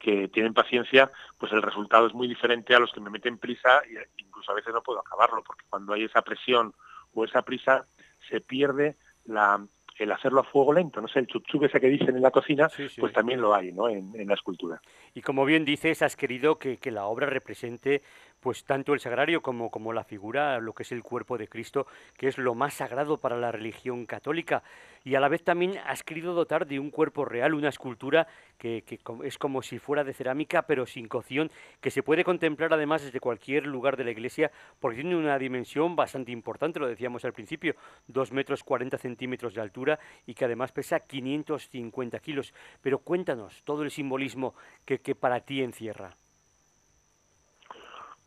que 0.00 0.26
tienen 0.26 0.52
paciencia, 0.52 1.12
pues 1.38 1.52
el 1.52 1.62
resultado 1.62 2.08
es 2.08 2.14
muy 2.14 2.26
diferente 2.26 2.74
a 2.74 2.80
los 2.80 2.90
que 2.90 3.00
me 3.00 3.10
meten 3.10 3.38
prisa 3.38 3.78
e 3.88 4.08
incluso 4.18 4.50
a 4.50 4.56
veces 4.56 4.74
no 4.74 4.82
puedo 4.82 4.98
acabarlo, 4.98 5.44
porque 5.44 5.64
cuando 5.70 5.92
hay 5.92 6.04
esa 6.04 6.22
presión 6.22 6.74
o 7.14 7.24
esa 7.24 7.42
prisa 7.42 7.86
se 8.28 8.40
pierde 8.40 8.96
la, 9.24 9.64
el 9.98 10.12
hacerlo 10.12 10.40
a 10.40 10.44
fuego 10.44 10.72
lento, 10.72 11.00
no 11.00 11.08
sé, 11.08 11.20
el 11.20 11.26
chup 11.26 11.64
ese 11.64 11.80
que 11.80 11.88
dicen 11.88 12.16
en 12.16 12.22
la 12.22 12.30
cocina, 12.30 12.68
pues 12.98 13.12
también 13.12 13.40
lo 13.40 13.54
hay, 13.54 13.72
¿no? 13.72 13.88
En, 13.88 14.12
la 14.26 14.34
escultura. 14.34 14.80
Y 15.14 15.22
como 15.22 15.44
bien 15.44 15.64
dices, 15.64 16.02
has 16.02 16.16
querido 16.16 16.58
que, 16.58 16.78
la 16.90 17.06
obra 17.06 17.26
represente 17.26 18.02
pues 18.42 18.64
tanto 18.64 18.92
el 18.92 18.98
sagrario 18.98 19.40
como, 19.40 19.70
como 19.70 19.92
la 19.92 20.02
figura, 20.02 20.58
lo 20.58 20.74
que 20.74 20.82
es 20.82 20.90
el 20.90 21.04
cuerpo 21.04 21.38
de 21.38 21.46
Cristo, 21.46 21.86
que 22.16 22.26
es 22.26 22.38
lo 22.38 22.56
más 22.56 22.74
sagrado 22.74 23.18
para 23.18 23.36
la 23.36 23.52
religión 23.52 24.04
católica. 24.04 24.64
Y 25.04 25.14
a 25.14 25.20
la 25.20 25.28
vez 25.28 25.44
también 25.44 25.78
has 25.86 26.02
querido 26.02 26.34
dotar 26.34 26.66
de 26.66 26.80
un 26.80 26.90
cuerpo 26.90 27.24
real, 27.24 27.54
una 27.54 27.68
escultura 27.68 28.26
que, 28.58 28.82
es 29.22 29.38
como 29.38 29.62
si 29.62 29.78
fuera 29.78 30.02
de 30.02 30.12
cerámica, 30.12 30.62
pero 30.62 30.86
sin 30.86 31.06
cocción, 31.06 31.52
que 31.80 31.92
se 31.92 32.02
puede 32.02 32.24
contemplar 32.24 32.72
además 32.72 33.02
desde 33.02 33.20
cualquier 33.20 33.64
lugar 33.64 33.96
de 33.96 34.04
la 34.04 34.10
iglesia, 34.10 34.50
porque 34.80 35.00
tiene 35.02 35.14
una 35.14 35.38
dimensión 35.38 35.94
bastante 35.94 36.32
importante, 36.32 36.80
lo 36.80 36.88
decíamos 36.88 37.24
al 37.24 37.32
principio, 37.32 37.76
2 38.08 38.32
metros 38.32 38.64
40 38.64 38.98
centímetros 38.98 39.54
de 39.54 39.60
altura 39.60 40.00
y 40.26 40.34
que 40.34 40.46
además 40.46 40.72
pesa 40.72 40.98
550 40.98 42.18
kilos. 42.18 42.52
Pero 42.80 42.98
cuéntanos 42.98 43.62
todo 43.62 43.84
el 43.84 43.92
simbolismo 43.92 44.54
que 44.84 45.14
para 45.14 45.40
ti 45.40 45.62
encierra. 45.62 46.16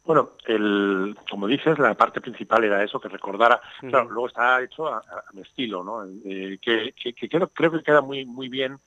Bueno, 0.06 0.34
el, 0.46 1.18
como 1.30 1.48
dices, 1.48 1.80
la 1.80 1.96
parte 1.96 2.22
principal 2.22 2.64
era 2.64 2.84
eso, 2.84 3.00
que 3.00 3.10
recordara, 3.10 3.60
claro, 3.80 4.10
luego 4.10 4.28
está 4.28 4.62
hecho 4.62 4.88
a, 4.88 5.02
mi 5.34 5.42
estilo, 5.42 5.84
¿no? 5.84 6.04
Eh, 6.24 6.60
que, 6.62 6.94
creo, 7.28 7.72
que 7.72 7.84
queda 7.84 8.02
muy 8.02 8.24
muy 8.24 8.48
bien 8.48 8.78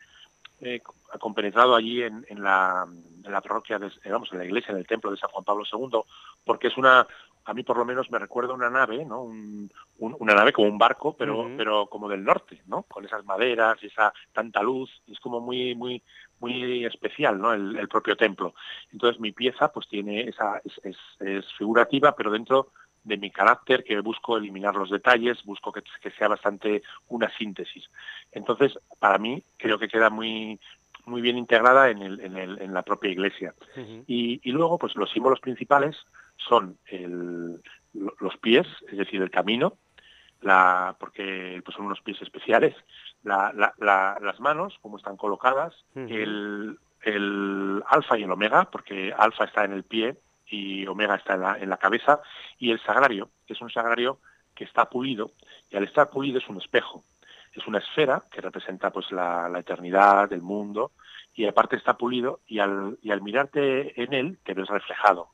eh, 0.60 0.80
compenetrado 1.18 1.74
allí 1.74 2.02
en, 2.02 2.24
la, 2.42 2.86
en 3.24 3.32
la 3.32 3.40
parroquia, 3.40 3.80
de, 3.80 3.90
digamos, 4.04 4.32
en 4.32 4.38
la 4.38 4.44
iglesia, 4.44 4.70
en 4.70 4.78
el 4.78 4.86
templo 4.86 5.10
de 5.10 5.16
San 5.16 5.30
Juan 5.30 5.44
Pablo 5.44 5.64
II, 5.72 6.00
porque 6.44 6.68
es 6.68 6.76
una, 6.76 7.04
a 7.44 7.54
mí 7.54 7.62
por 7.62 7.78
lo 7.78 7.84
menos 7.84 8.10
me 8.10 8.18
recuerda 8.18 8.52
una 8.52 8.70
nave, 8.70 9.04
¿no? 9.04 9.22
una 9.98 10.34
nave 10.34 10.52
como 10.52 10.68
un 10.68 10.78
barco, 10.78 11.16
pero, 11.16 11.50
pero 11.56 11.86
como 11.86 12.08
del 12.08 12.22
norte, 12.22 12.60
¿no? 12.66 12.82
Con 12.82 13.04
esas 13.04 13.24
maderas 13.24 13.78
y 13.82 13.86
esa 13.86 14.12
tanta 14.32 14.62
luz, 14.62 14.90
es 15.10 15.18
como 15.18 15.40
muy, 15.40 15.74
muy, 15.74 16.02
muy 16.40 16.84
especial, 16.84 17.40
¿no? 17.40 17.52
El, 17.52 17.88
propio 17.88 18.16
templo. 18.16 18.54
Entonces 18.92 19.20
mi 19.20 19.32
pieza, 19.32 19.72
pues 19.72 19.88
tiene 19.88 20.22
esa, 20.22 20.60
es, 20.64 20.96
es, 21.20 21.52
figurativa, 21.56 22.14
pero 22.14 22.30
dentro 22.30 22.72
de 23.04 23.16
mi 23.16 23.30
carácter, 23.30 23.84
que 23.84 23.98
busco 24.00 24.36
eliminar 24.36 24.74
los 24.74 24.90
detalles, 24.90 25.42
busco 25.44 25.72
que, 25.72 25.82
que 26.02 26.10
sea 26.10 26.28
bastante 26.28 26.82
una 27.08 27.30
síntesis. 27.36 27.88
Entonces, 28.32 28.78
para 28.98 29.18
mí, 29.18 29.42
creo 29.56 29.78
que 29.78 29.88
queda 29.88 30.10
muy, 30.10 30.60
muy 31.06 31.22
bien 31.22 31.38
integrada 31.38 31.90
en, 31.90 32.02
el, 32.02 32.20
en, 32.20 32.36
el, 32.36 32.60
en 32.60 32.74
la 32.74 32.82
propia 32.82 33.10
iglesia. 33.10 33.54
y, 34.06 34.40
y, 34.42 34.52
luego, 34.52 34.78
pues 34.78 34.94
los 34.96 35.10
símbolos 35.10 35.40
principales 35.40 35.96
son 36.36 36.78
el, 36.86 37.60
los 37.92 38.36
pies, 38.38 38.66
es 38.90 38.98
decir, 38.98 39.20
el 39.22 39.30
camino, 39.30 39.78
la, 40.40 40.96
porque 41.00 41.60
pues 41.64 41.76
son 41.76 41.86
unos 41.86 42.00
pies 42.00 42.20
especiales, 42.22 42.74
la, 43.22 43.52
las 44.20 44.40
manos, 44.40 44.78
como 44.80 44.96
están 44.96 45.16
colocadas, 45.16 45.74
el, 45.94 46.78
el 47.02 47.82
alfa 47.86 48.18
y 48.18 48.22
el 48.22 48.30
omega, 48.30 48.68
porque 48.70 49.12
alfa 49.16 49.44
está 49.44 49.64
en 49.64 49.72
el 49.72 49.84
pie 49.84 50.16
y 50.46 50.86
omega 50.86 51.16
está 51.16 51.34
en 51.34 51.40
la, 51.40 51.58
en 51.58 51.68
la 51.68 51.76
cabeza, 51.76 52.20
y 52.58 52.70
el 52.70 52.80
sagrario, 52.80 53.30
que 53.46 53.52
es 53.52 53.60
un 53.60 53.70
sagrario 53.70 54.18
que 54.54 54.64
está 54.64 54.88
pulido, 54.88 55.32
y 55.70 55.76
al 55.76 55.84
estar 55.84 56.08
pulido 56.10 56.38
es 56.38 56.48
un 56.48 56.56
espejo, 56.56 57.04
es 57.52 57.66
una 57.66 57.78
esfera 57.78 58.24
que 58.30 58.40
representa 58.40 58.90
pues 58.90 59.10
la, 59.12 59.48
la 59.48 59.58
eternidad, 59.60 60.32
el 60.32 60.42
mundo, 60.42 60.92
y 61.34 61.46
aparte 61.46 61.76
está 61.76 61.96
pulido, 61.96 62.40
y 62.46 62.58
al, 62.58 62.98
y 63.02 63.10
al 63.10 63.22
mirarte 63.22 64.00
en 64.02 64.14
él 64.14 64.38
te 64.42 64.54
ves 64.54 64.68
reflejado 64.68 65.30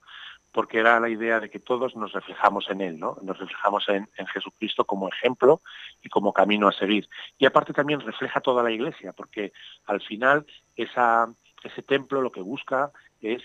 porque 0.54 0.78
era 0.78 1.00
la 1.00 1.08
idea 1.08 1.40
de 1.40 1.50
que 1.50 1.58
todos 1.58 1.96
nos 1.96 2.12
reflejamos 2.12 2.70
en 2.70 2.80
Él, 2.80 2.99
¿no? 2.99 3.18
Nos 3.23 3.37
reflejamos 3.38 3.88
en, 3.88 4.08
Jesucristo 4.32 4.84
como 4.84 5.08
ejemplo 5.08 5.61
y 6.00 6.08
como 6.08 6.32
camino 6.32 6.68
a 6.68 6.73
seguir. 6.73 7.08
Y 7.38 7.44
aparte 7.44 7.73
también 7.73 8.00
refleja 8.00 8.40
toda 8.40 8.62
la 8.62 8.70
Iglesia, 8.70 9.12
porque 9.12 9.52
al 9.87 10.00
final 10.00 10.46
ese 10.76 11.82
templo 11.82 12.23
lo 12.23 12.30
que 12.30 12.40
busca 12.40 12.92
es 13.20 13.42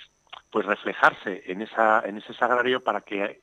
pues 0.51 0.67
reflejarse 0.67 1.43
en 1.47 1.61
en 1.61 2.17
ese 2.17 2.33
sagrario 2.35 2.83
para 2.83 3.01
que 3.01 3.41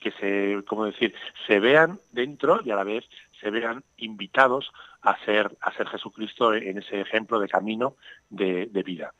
que 0.00 0.10
se 0.12 0.64
como 0.64 0.86
decir 0.86 1.14
se 1.46 1.60
vean 1.60 2.00
dentro 2.10 2.60
y 2.64 2.70
a 2.70 2.76
la 2.76 2.84
vez 2.84 3.04
se 3.40 3.50
vean 3.50 3.84
invitados 3.98 4.72
a 5.02 5.16
ser 5.24 5.56
a 5.60 5.72
ser 5.72 5.86
Jesucristo 5.88 6.54
en 6.54 6.78
ese 6.78 7.00
ejemplo 7.00 7.38
de 7.38 7.48
camino 7.48 7.96
de 8.30 8.82
vida. 8.84 9.12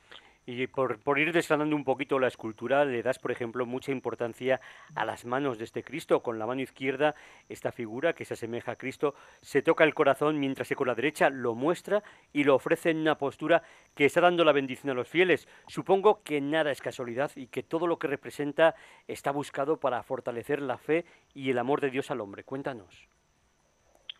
Y 0.44 0.66
por, 0.66 1.18
ir 1.18 1.32
desgranando 1.32 1.76
un 1.76 1.84
poquito 1.84 2.18
la 2.18 2.26
escultura, 2.26 2.84
le 2.84 3.02
das, 3.02 3.20
por 3.20 3.30
ejemplo, 3.30 3.64
mucha 3.64 3.92
importancia 3.92 4.60
a 4.94 5.04
las 5.04 5.24
manos 5.24 5.56
de 5.58 5.64
este 5.64 5.84
Cristo. 5.84 6.20
Con 6.22 6.38
la 6.38 6.46
mano 6.46 6.62
izquierda, 6.62 7.14
esta 7.48 7.70
figura 7.70 8.12
que 8.12 8.24
se 8.24 8.34
asemeja 8.34 8.72
a 8.72 8.76
Cristo, 8.76 9.14
se 9.40 9.62
toca 9.62 9.84
el 9.84 9.94
corazón 9.94 10.40
mientras 10.40 10.68
que 10.68 10.74
con 10.74 10.88
la 10.88 10.96
derecha 10.96 11.30
lo 11.30 11.54
muestra 11.54 12.02
y 12.32 12.42
lo 12.42 12.56
ofrece 12.56 12.90
en 12.90 12.98
una 12.98 13.18
postura 13.18 13.62
que 13.94 14.04
está 14.04 14.20
dando 14.20 14.44
la 14.44 14.52
bendición 14.52 14.90
a 14.90 14.94
los 14.94 15.08
fieles. 15.08 15.46
Supongo 15.68 16.22
que 16.24 16.40
nada 16.40 16.72
es 16.72 16.80
casualidad 16.80 17.30
y 17.36 17.46
que 17.46 17.62
todo 17.62 17.86
lo 17.86 17.98
que 17.98 18.08
representa 18.08 18.74
está 19.06 19.30
buscado 19.30 19.78
para 19.78 20.02
fortalecer 20.02 20.60
la 20.60 20.78
fe 20.78 21.04
y 21.34 21.50
el 21.50 21.58
amor 21.58 21.80
de 21.80 21.90
Dios 21.90 22.10
al 22.10 22.20
hombre. 22.20 22.42
Cuéntanos. 22.42 23.08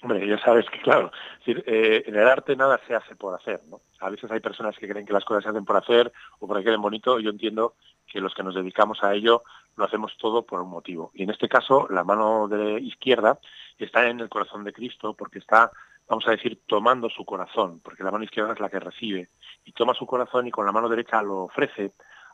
Hombre, 0.03 0.27
ya 0.27 0.37
sabes 0.39 0.69
que, 0.69 0.81
claro, 0.81 1.13
eh, 1.47 2.03
en 2.07 2.17
el 2.17 2.27
arte 2.27 2.57
nada 2.57 2.81
se 2.89 2.95
hace 2.95 3.15
por 3.15 3.35
hacer, 3.35 3.61
¿no? 3.71 3.81
A 4.01 4.11
veces 4.11 4.29
hay 4.33 4.41
personas 4.41 4.77
que 4.77 4.89
creen 4.89 5.07
que 5.07 5.13
las 5.13 5.25
cosas 5.25 5.45
se 5.45 5.51
hacen 5.51 5.65
por 5.65 5.77
hacer 5.77 6.13
o 6.41 6.49
porque 6.49 6.65
queden 6.65 6.83
bonito. 6.83 7.21
Yo 7.21 7.31
entiendo 7.31 7.75
que 8.07 8.21
los 8.21 8.35
que 8.35 8.43
nos 8.43 8.57
dedicamos 8.57 9.03
a 9.05 9.15
ello 9.15 9.45
lo 9.77 9.85
hacemos 9.85 10.17
todo 10.19 10.43
por 10.43 10.61
un 10.61 10.71
motivo. 10.71 11.13
Y 11.15 11.23
en 11.23 11.31
este 11.31 11.49
caso, 11.49 11.87
la 11.89 12.03
mano 12.03 12.49
de 12.49 12.81
izquierda 12.81 13.39
está 13.79 14.09
en 14.09 14.19
el 14.19 14.29
corazón 14.29 14.65
de 14.65 14.73
Cristo 14.73 15.15
porque 15.15 15.39
está, 15.39 15.71
vamos 16.09 16.27
a 16.27 16.33
decir, 16.33 16.61
tomando 16.67 17.09
su 17.09 17.25
corazón, 17.25 17.81
porque 17.81 18.03
la 18.03 18.11
mano 18.11 18.25
izquierda 18.25 18.55
es 18.55 18.61
la 18.61 18.71
que 18.71 18.81
recibe. 18.81 19.29
Y 19.65 19.73
toma 19.73 19.95
su 19.95 20.05
corazón 20.05 20.49
y 20.49 20.51
con 20.51 20.67
la 20.67 20.73
mano 20.73 20.89
derecha 20.89 21.23
lo 21.23 21.45
ofrece 21.45 21.93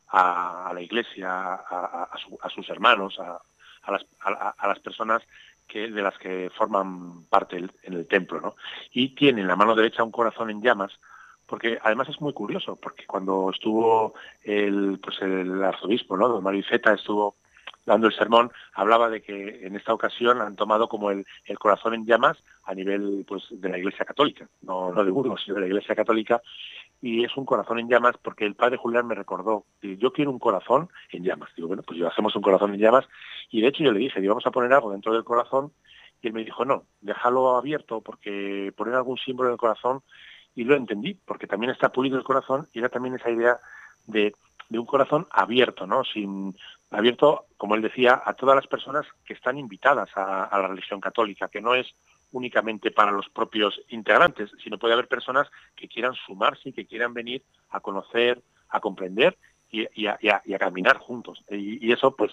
a, 0.08 0.70
la 0.72 0.80
iglesia, 0.80 1.54
a, 1.54 2.16
sus 2.54 2.68
hermanos, 2.70 3.18
a, 3.20 3.40
las, 3.92 4.06
a, 4.20 4.68
las, 4.68 4.78
personas 4.80 5.22
que, 5.68 5.90
de 5.90 6.02
las 6.02 6.18
que 6.18 6.50
forman 6.56 7.25
parte 7.26 7.56
en 7.58 7.92
el 7.92 8.06
templo, 8.08 8.40
¿no? 8.40 8.56
Y 8.90 9.10
tiene 9.14 9.42
en 9.42 9.48
la 9.48 9.56
mano 9.56 9.76
derecha 9.76 10.02
un 10.02 10.10
corazón 10.10 10.50
en 10.50 10.62
llamas, 10.62 10.92
porque 11.46 11.78
además 11.82 12.08
es 12.08 12.20
muy 12.20 12.32
curioso, 12.32 12.76
porque 12.76 13.06
cuando 13.06 13.50
estuvo 13.50 14.14
el, 14.42 14.98
pues 15.02 15.20
arzobispo, 15.22 16.16
¿no? 16.16 16.28
Don 16.28 16.42
Mario 16.42 16.60
Iceta 16.60 16.92
estuvo 16.92 17.37
dando 17.87 18.06
el 18.06 18.14
sermón, 18.14 18.52
hablaba 18.75 19.08
de 19.08 19.22
que 19.22 19.66
en 19.66 19.75
esta 19.75 19.94
ocasión 19.94 20.42
han 20.42 20.56
tomado 20.56 20.88
como 20.88 21.10
el, 21.10 21.26
el 21.46 21.58
corazón 21.58 21.94
en 21.94 22.04
llamas 22.04 22.37
a 22.64 22.75
nivel 22.75 23.25
pues 23.26 23.44
de 23.50 23.68
la 23.68 23.78
Iglesia 23.78 24.04
Católica, 24.04 24.46
no, 24.60 24.92
no 24.92 25.04
de 25.04 25.10
Burgos, 25.10 25.42
sino 25.42 25.54
de 25.54 25.62
la 25.62 25.66
Iglesia 25.68 25.96
Católica, 25.96 26.42
y 27.00 27.25
es 27.25 27.37
un 27.37 27.45
corazón 27.45 27.78
en 27.78 27.88
llamas 27.88 28.17
porque 28.21 28.45
el 28.45 28.55
padre 28.55 28.76
Julián 28.76 29.07
me 29.07 29.14
recordó, 29.14 29.64
yo 29.83 30.12
quiero 30.12 30.31
un 30.31 30.38
corazón 30.38 30.88
en 31.12 31.25
llamas. 31.25 31.50
Digo, 31.55 31.69
bueno, 31.69 31.83
pues 31.83 31.99
yo 31.99 32.09
hacemos 32.09 32.35
un 32.35 32.43
corazón 32.43 32.75
en 32.75 32.81
llamas 32.81 33.07
y 33.50 33.61
de 33.61 33.69
hecho 33.69 33.85
yo 33.85 33.93
le 33.93 34.00
dije, 34.00 34.26
vamos 34.26 34.47
a 34.47 34.50
poner 34.50 34.73
algo 34.73 34.90
dentro 34.90 35.12
del 35.12 35.25
corazón 35.25 35.73
y 36.21 36.26
él 36.26 36.33
me 36.33 36.45
dijo, 36.45 36.64
no, 36.64 36.85
déjalo 37.00 37.57
abierto 37.57 38.00
porque 38.00 38.73
poner 38.76 38.95
algún 38.95 39.19
símbolo 39.19 39.49
en 39.49 39.52
el 39.52 39.59
corazón 39.59 40.02
y 40.55 40.64
lo 40.64 40.75
entendí 40.75 41.14
porque 41.14 41.47
también 41.47 41.71
está 41.71 41.93
pulido 41.93 42.19
el 42.19 42.25
corazón 42.25 42.69
y 42.73 42.81
era 42.81 42.88
también 42.88 43.14
esa 43.14 43.31
idea 43.31 43.61
de, 44.07 44.35
de 44.69 44.78
un 44.78 44.87
corazón 44.87 45.28
abierto, 45.31 45.87
¿no? 45.87 46.02
Sin, 46.02 46.57
abierto, 46.90 47.47
como 47.57 47.76
él 47.76 47.83
decía, 47.83 48.21
a 48.25 48.35
todas 48.35 48.57
las 48.57 48.67
personas 48.67 49.07
que 49.25 49.35
están 49.35 49.57
invitadas 49.57 50.09
a, 50.17 50.45
a 50.45 50.59
la 50.61 50.69
religión 50.69 51.00
católica, 51.00 51.49
que 51.49 51.61
no 51.61 51.75
es 51.75 51.87
únicamente 52.32 52.90
para 52.90 53.12
los 53.12 53.28
propios 53.28 53.80
integrantes, 53.88 54.50
sino 54.62 54.78
puede 54.78 54.94
haber 54.94 55.08
personas 55.08 55.49
que 55.75 55.88
quieran 55.88 56.14
sumarse 56.14 56.70
y 56.70 56.73
que 56.73 56.87
quieran 56.87 57.14
venir 57.14 57.42
a 57.70 57.80
conocer, 57.80 58.42
a 58.68 58.80
comprender 58.80 59.37
y, 59.70 60.06
a, 60.06 60.18
caminar 60.58 60.99
juntos. 60.99 61.44
Y, 61.50 61.92
eso, 61.92 62.14
pues, 62.14 62.32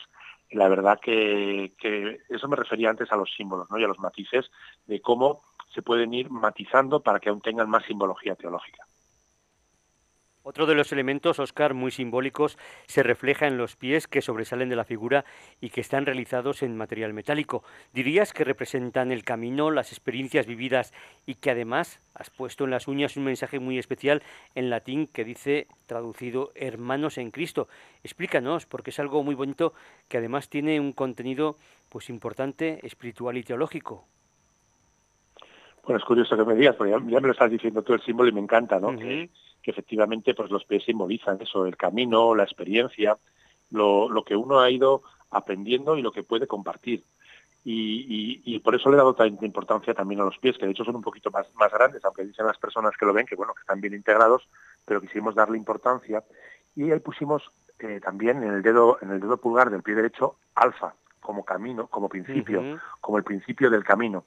la 0.51 0.67
verdad 0.67 0.99
que, 1.01 1.73
que, 1.77 2.19
eso 2.29 2.47
me 2.47 2.55
refería 2.55 2.89
antes 2.89 3.11
a 3.11 3.17
los 3.17 3.33
símbolos 3.35 3.69
¿no? 3.69 3.77
y 3.79 3.83
a 3.83 3.87
los 3.87 3.99
matices 3.99 4.49
de 4.85 5.01
cómo 5.01 5.43
se 5.73 5.81
pueden 5.81 6.13
ir 6.13 6.29
matizando 6.29 7.01
para 7.01 7.19
que 7.19 7.29
aún 7.29 7.41
tengan 7.41 7.69
más 7.69 7.83
simbología 7.85 8.35
teológica. 8.35 8.85
Otro 10.47 10.67
de 10.67 10.75
los 10.75 10.91
elementos, 10.91 11.39
Oscar, 11.39 11.73
muy 11.73 11.89
simbólicos, 11.89 12.59
se 12.85 13.01
refleja 13.01 13.47
en 13.47 13.57
los 13.57 13.75
pies 13.75 14.07
que 14.07 14.21
sobresalen 14.21 14.69
de 14.69 14.75
la 14.75 14.83
figura 14.83 15.25
y 15.59 15.71
que 15.71 15.81
están 15.81 16.05
realizados 16.05 16.61
en 16.61 16.77
material 16.77 17.13
metálico. 17.13 17.63
¿Dirías 17.93 18.31
que 18.31 18.43
representan 18.43 19.11
el 19.11 19.23
camino, 19.23 19.71
las 19.71 19.91
experiencias 19.91 20.45
vividas 20.45 20.93
y 21.25 21.33
que 21.33 21.49
además 21.49 21.99
has 22.13 22.29
puesto 22.29 22.65
en 22.65 22.69
las 22.69 22.87
uñas 22.87 23.17
un 23.17 23.23
mensaje 23.23 23.57
muy 23.57 23.79
especial 23.79 24.21
en 24.53 24.69
latín 24.69 25.07
que 25.07 25.25
dice, 25.25 25.65
traducido, 25.87 26.51
hermanos 26.53 27.17
en 27.17 27.31
Cristo? 27.31 27.67
Explícanos, 28.03 28.67
porque 28.67 28.91
es 28.91 28.99
algo 28.99 29.23
muy 29.23 29.33
bonito 29.33 29.73
que 30.07 30.19
además 30.19 30.47
tiene 30.47 30.79
un 30.79 30.93
contenido 30.93 31.55
pues 31.89 32.07
importante, 32.07 32.85
espiritual 32.85 33.35
y 33.37 33.43
teológico. 33.43 34.05
Bueno, 35.85 35.97
es 35.97 36.05
curioso 36.05 36.37
que 36.37 36.45
me 36.45 36.53
digas, 36.53 36.75
porque 36.75 36.91
ya, 36.91 36.99
me 36.99 37.27
lo 37.27 37.31
estás 37.31 37.49
diciendo 37.49 37.81
todo 37.81 37.95
el 37.95 38.03
símbolo 38.03 38.29
y 38.29 38.33
me 38.33 38.41
encanta, 38.41 38.79
¿no? 38.79 38.91
Que 39.65 39.71
efectivamente 39.71 40.35
pues 40.35 40.51
los 40.51 40.63
pies 40.63 40.83
simbolizan 40.83 41.41
eso, 41.41 41.65
el 41.65 41.75
camino, 41.75 42.35
la 42.35 42.43
experiencia, 42.43 43.17
lo, 43.71 44.07
lo 44.09 44.23
que 44.23 44.35
uno 44.35 44.59
ha 44.59 44.69
ido 44.69 45.01
aprendiendo 45.31 45.97
y 45.97 46.03
lo 46.03 46.11
que 46.11 46.21
puede 46.21 46.45
compartir. 46.45 47.03
Y, 47.63 48.43
y, 48.45 48.59
por 48.59 48.75
eso 48.75 48.89
le 48.89 48.93
he 48.93 48.97
dado 48.97 49.15
tanta 49.15 49.43
importancia 49.43 49.95
también 49.95 50.21
a 50.21 50.23
los 50.23 50.37
pies, 50.37 50.55
que 50.55 50.67
de 50.67 50.71
hecho 50.71 50.85
son 50.85 50.97
un 50.97 51.01
poquito 51.01 51.31
más, 51.31 51.47
más 51.55 51.71
grandes, 51.71 52.05
aunque 52.05 52.23
dicen 52.23 52.45
las 52.45 52.59
personas 52.59 52.95
que 52.95 53.07
lo 53.07 53.13
ven 53.13 53.25
que 53.25 53.35
bueno, 53.35 53.55
que 53.55 53.61
están 53.61 53.81
bien 53.81 53.95
integrados, 53.95 54.47
pero 54.85 55.01
quisimos 55.01 55.33
darle 55.33 55.57
importancia. 55.57 56.23
Y 56.75 56.91
ahí 56.91 56.99
pusimos 56.99 57.41
eh, 57.79 57.99
también 58.03 58.43
en 58.43 58.53
el 58.53 58.61
dedo 58.61 58.99
en 59.01 59.09
el 59.09 59.19
dedo 59.19 59.37
pulgar 59.37 59.71
del 59.71 59.81
pie 59.81 59.95
derecho 59.95 60.37
alfa 60.53 60.93
como 61.19 61.43
camino, 61.43 61.87
como 61.87 62.07
principio, 62.07 62.79
como 63.01 63.17
el 63.17 63.23
principio 63.23 63.71
del 63.71 63.83
camino. 63.83 64.25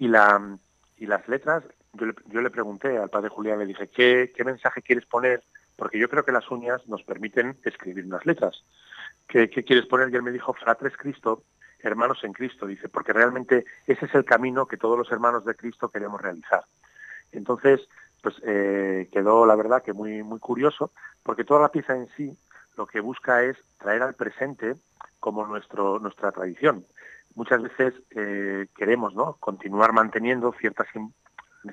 Y 0.00 0.08
la 0.08 0.58
y 1.00 1.06
las 1.06 1.26
letras, 1.28 1.64
yo 1.94 2.06
le, 2.06 2.14
yo 2.26 2.42
le 2.42 2.50
pregunté 2.50 2.98
al 2.98 3.08
padre 3.08 3.30
Julián, 3.30 3.58
le 3.58 3.66
dije, 3.66 3.88
¿qué, 3.88 4.32
¿qué 4.36 4.44
mensaje 4.44 4.82
quieres 4.82 5.06
poner? 5.06 5.42
Porque 5.74 5.98
yo 5.98 6.10
creo 6.10 6.24
que 6.24 6.30
las 6.30 6.48
uñas 6.50 6.86
nos 6.86 7.02
permiten 7.02 7.56
escribir 7.64 8.04
unas 8.04 8.24
letras. 8.26 8.62
¿Qué, 9.26 9.48
qué 9.48 9.64
quieres 9.64 9.86
poner? 9.86 10.10
Y 10.10 10.16
él 10.16 10.22
me 10.22 10.30
dijo, 10.30 10.52
Fratres 10.52 10.94
Cristo, 10.98 11.42
hermanos 11.78 12.22
en 12.22 12.34
Cristo, 12.34 12.66
dice, 12.66 12.90
porque 12.90 13.14
realmente 13.14 13.64
ese 13.86 14.04
es 14.04 14.14
el 14.14 14.26
camino 14.26 14.66
que 14.66 14.76
todos 14.76 14.98
los 14.98 15.10
hermanos 15.10 15.46
de 15.46 15.54
Cristo 15.54 15.88
queremos 15.88 16.20
realizar. 16.20 16.64
Entonces, 17.32 17.80
pues 18.22 18.34
eh, 18.44 19.08
quedó 19.10 19.46
la 19.46 19.56
verdad 19.56 19.82
que 19.82 19.94
muy 19.94 20.22
muy 20.22 20.38
curioso, 20.38 20.92
porque 21.22 21.44
toda 21.44 21.62
la 21.62 21.72
pieza 21.72 21.96
en 21.96 22.08
sí 22.14 22.36
lo 22.76 22.86
que 22.86 23.00
busca 23.00 23.42
es 23.42 23.56
traer 23.78 24.02
al 24.02 24.14
presente 24.14 24.76
como 25.18 25.46
nuestro 25.46 25.98
nuestra 25.98 26.30
tradición. 26.30 26.84
Muchas 27.34 27.62
veces 27.62 27.94
eh, 28.10 28.66
queremos 28.76 29.14
¿no? 29.14 29.36
continuar 29.40 29.92
manteniendo 29.92 30.52
ciertas 30.60 30.88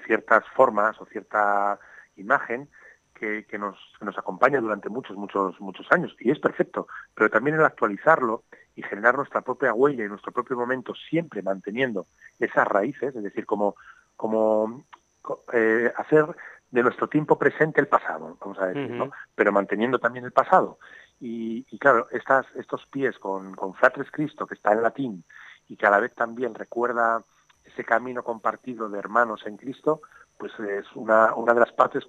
ciertas 0.06 0.44
formas 0.56 1.00
o 1.00 1.06
cierta 1.06 1.80
imagen 2.18 2.70
que, 3.14 3.46
que, 3.46 3.58
nos, 3.58 3.78
que 3.98 4.06
nos 4.06 4.18
acompaña 4.18 4.60
durante 4.60 4.90
muchos, 4.90 5.18
muchos, 5.18 5.60
muchos 5.60 5.88
años. 5.92 6.16
Y 6.20 6.32
es 6.32 6.40
perfecto, 6.40 6.88
pero 7.16 7.30
también 7.30 7.56
el 7.56 7.66
actualizarlo 7.66 8.44
y 8.76 8.84
generar 8.84 9.16
nuestra 9.16 9.42
propia 9.42 9.74
huella 9.74 10.06
y 10.06 10.10
nuestro 10.10 10.32
propio 10.32 10.56
momento, 10.58 10.94
siempre 11.10 11.42
manteniendo 11.42 12.08
esas 12.40 12.68
raíces, 12.68 13.16
es 13.16 13.24
decir, 13.24 13.46
como, 13.46 13.76
como 14.16 14.86
eh, 15.54 15.92
hacer 15.98 16.26
de 16.70 16.84
nuestro 16.84 17.08
tiempo 17.08 17.40
presente 17.40 17.82
el 17.82 17.88
pasado, 17.88 18.38
vamos 18.40 18.60
a 18.60 18.68
decir, 18.68 18.92
¿no? 18.92 19.12
pero 19.34 19.52
manteniendo 19.52 20.00
también 20.00 20.26
el 20.26 20.32
pasado. 20.32 20.78
Y, 21.20 21.64
claro, 21.80 22.08
estas, 22.12 22.46
estos 22.56 22.86
pies 22.88 23.18
con, 23.18 23.56
con 23.56 23.74
Fratres 23.74 24.12
Cristo, 24.12 24.46
que 24.46 24.54
está 24.54 24.74
en 24.74 24.84
latín, 24.84 25.24
y 25.68 25.76
que 25.76 25.86
a 25.86 25.90
la 25.90 26.00
vez 26.00 26.14
también 26.14 26.56
recuerda 26.56 27.24
ese 27.66 27.84
camino 27.84 28.24
compartido 28.24 28.90
de 28.90 29.00
hermanos 29.00 29.46
en 29.46 29.58
Cristo, 29.58 30.02
pues 30.38 30.52
es 30.60 30.86
una, 30.96 31.34
una 31.36 31.54
de 31.54 31.60
las 31.60 31.72
partes 31.74 32.08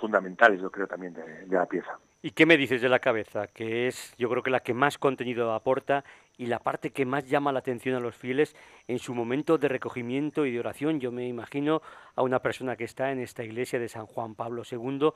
fundamentales, 0.00 0.60
yo 0.60 0.70
creo, 0.70 0.86
también 0.86 1.12
de, 1.12 1.46
la 1.48 1.66
pieza. 1.66 1.98
¿Y 2.22 2.32
qué 2.32 2.44
me 2.46 2.56
dices 2.56 2.82
de 2.82 2.88
la 2.88 2.98
cabeza? 2.98 3.46
Que 3.46 3.86
es, 3.86 4.14
yo 4.18 4.28
creo 4.28 4.42
que 4.42 4.50
la 4.50 4.60
que 4.60 4.74
más 4.74 4.98
contenido 4.98 5.52
aporta 5.52 6.04
y 6.36 6.46
la 6.46 6.58
parte 6.58 6.90
que 6.90 7.06
más 7.06 7.26
llama 7.26 7.52
la 7.52 7.60
atención 7.60 7.94
a 7.94 8.00
los 8.00 8.16
fieles 8.16 8.56
en 8.88 8.98
su 8.98 9.14
momento 9.14 9.58
de 9.58 9.68
recogimiento 9.68 10.44
y 10.44 10.52
de 10.52 10.58
oración. 10.58 11.00
Yo 11.00 11.12
me 11.12 11.26
imagino 11.28 11.82
a 12.14 12.22
una 12.22 12.40
persona 12.40 12.76
que 12.76 12.84
está 12.84 13.12
en 13.12 13.20
esta 13.20 13.44
iglesia 13.44 13.78
de 13.78 13.88
San 13.88 14.06
Juan 14.06 14.34
Pablo 14.34 14.62
II, 14.70 15.10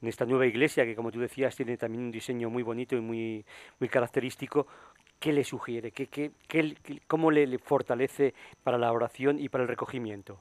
en 0.00 0.08
esta 0.08 0.24
nueva 0.24 0.46
iglesia 0.46 0.84
que, 0.84 0.96
como 0.96 1.10
tú 1.10 1.20
decías, 1.20 1.54
tiene 1.54 1.76
también 1.76 2.04
un 2.04 2.10
diseño 2.10 2.48
muy 2.48 2.62
bonito 2.62 2.96
y 2.96 3.00
muy, 3.00 3.44
muy 3.78 3.88
característico. 3.88 4.66
¿Qué 5.18 5.32
le 5.32 5.44
sugiere? 5.44 5.90
¿Qué, 5.90 6.06
qué, 6.06 6.32
qué 6.46 6.76
¿Cómo 7.06 7.30
le 7.30 7.58
fortalece 7.58 8.34
para 8.62 8.78
la 8.78 8.92
oración 8.92 9.38
y 9.38 9.48
para 9.48 9.64
el 9.64 9.68
recogimiento? 9.68 10.40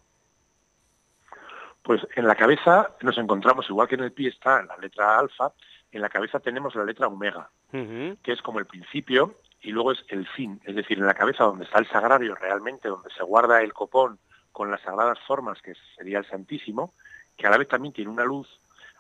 Pues 1.82 2.06
en 2.16 2.28
la 2.28 2.36
cabeza 2.36 2.96
nos 3.02 3.18
encontramos, 3.18 3.70
igual 3.70 3.88
que 3.88 3.96
en 3.96 4.04
el 4.04 4.12
pie 4.12 4.30
está 4.30 4.62
la 4.64 4.78
letra 4.78 5.18
alfa, 5.18 5.54
en 5.92 6.02
la 6.02 6.10
cabeza 6.10 6.40
tenemos 6.40 6.76
la 6.76 6.84
letra 6.84 7.08
omega, 7.08 7.50
que 7.72 8.32
es 8.34 8.42
como 8.42 8.60
el 8.60 8.66
principio 8.66 9.36
y 9.62 9.72
luego 9.72 9.94
es 9.94 10.04
el 10.10 10.28
fin. 10.28 10.60
Es 10.66 10.76
decir, 10.76 10.98
en 10.98 11.06
la 11.06 11.14
cabeza 11.14 11.46
donde 11.46 11.64
está 11.64 11.80
el 11.80 11.88
sagrario 11.88 12.36
realmente, 12.36 12.90
donde 12.90 13.10
se 13.12 13.24
guarda 13.24 13.62
el 13.62 13.74
copón 13.74 14.20
con 14.52 14.70
las 14.70 14.82
sagradas 14.82 15.18
formas, 15.26 15.62
que 15.62 15.74
sería 15.96 16.20
el 16.20 16.26
Santísimo, 16.26 16.94
que 17.38 17.48
a 17.48 17.50
la 17.50 17.58
vez 17.58 17.68
también 17.68 17.94
tiene 17.94 18.12
una 18.12 18.26
luz, 18.26 18.48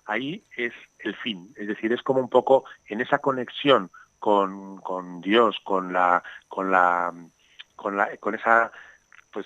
ahí 0.06 0.44
es 0.56 0.74
el 1.00 1.16
fin. 1.18 1.54
Es 1.58 1.68
decir, 1.68 1.92
es 1.92 2.02
como 2.02 2.22
un 2.22 2.30
poco 2.30 2.64
en 2.86 3.02
esa 3.02 3.20
conexión 3.20 3.92
con, 4.20 4.78
con 4.78 5.22
Dios, 5.22 5.60
con 5.64 5.94
la, 5.94 6.24
con 6.48 6.72
la, 6.72 7.14
con 7.76 7.98
la, 7.98 8.18
con 8.18 8.36
esa, 8.36 8.72
pues 9.32 9.46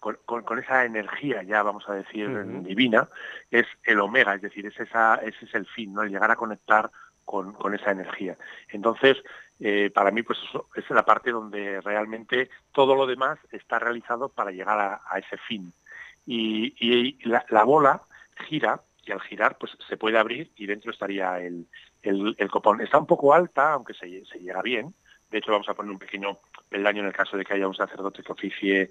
con, 0.00 0.58
esa 0.58 0.84
energía 0.84 1.42
ya, 1.42 1.62
vamos 1.62 1.88
a 1.88 1.94
decir, 1.94 2.28
divina, 2.62 3.08
es 3.50 3.66
el 3.84 4.00
omega, 4.00 4.34
es 4.34 4.42
decir, 4.42 4.66
es 4.66 4.78
esa, 4.80 5.16
ese 5.16 5.44
es 5.44 5.54
el 5.54 5.66
fin, 5.66 5.92
¿no? 5.92 6.02
El 6.02 6.10
llegar 6.10 6.30
a 6.30 6.36
conectar 6.36 6.90
con, 7.24 7.52
con 7.52 7.74
esa 7.74 7.90
energía. 7.90 8.36
Entonces, 8.68 9.18
eh, 9.60 9.90
para 9.94 10.10
mí, 10.10 10.22
pues 10.22 10.38
eso, 10.48 10.68
es 10.74 10.88
la 10.90 11.04
parte 11.04 11.30
donde 11.30 11.80
realmente 11.82 12.48
todo 12.72 12.96
lo 12.96 13.06
demás 13.06 13.38
está 13.52 13.78
realizado 13.78 14.30
para 14.30 14.50
llegar 14.50 15.00
a, 15.06 15.18
ese 15.18 15.36
fin. 15.36 15.72
Y, 16.26 16.74
y 16.80 17.28
la, 17.28 17.44
la, 17.50 17.64
bola 17.64 18.02
gira, 18.48 18.80
al 19.12 19.20
girar, 19.20 19.58
pues 19.58 19.76
se 19.88 19.96
puede 19.96 20.18
abrir 20.18 20.52
y 20.56 20.66
dentro 20.66 20.90
estaría 20.90 21.38
el, 21.40 21.66
el, 22.02 22.34
el 22.38 22.50
copón. 22.50 22.80
Está 22.80 22.98
un 22.98 23.06
poco 23.06 23.34
alta, 23.34 23.72
aunque 23.72 23.94
se, 23.94 24.24
se 24.26 24.38
llega 24.38 24.62
bien. 24.62 24.94
De 25.30 25.38
hecho, 25.38 25.52
vamos 25.52 25.68
a 25.68 25.74
poner 25.74 25.92
un 25.92 25.98
pequeño 25.98 26.38
peldaño 26.68 27.00
en 27.00 27.06
el 27.06 27.12
caso 27.12 27.36
de 27.36 27.44
que 27.44 27.54
haya 27.54 27.68
un 27.68 27.74
sacerdote 27.74 28.22
que 28.22 28.32
oficie 28.32 28.90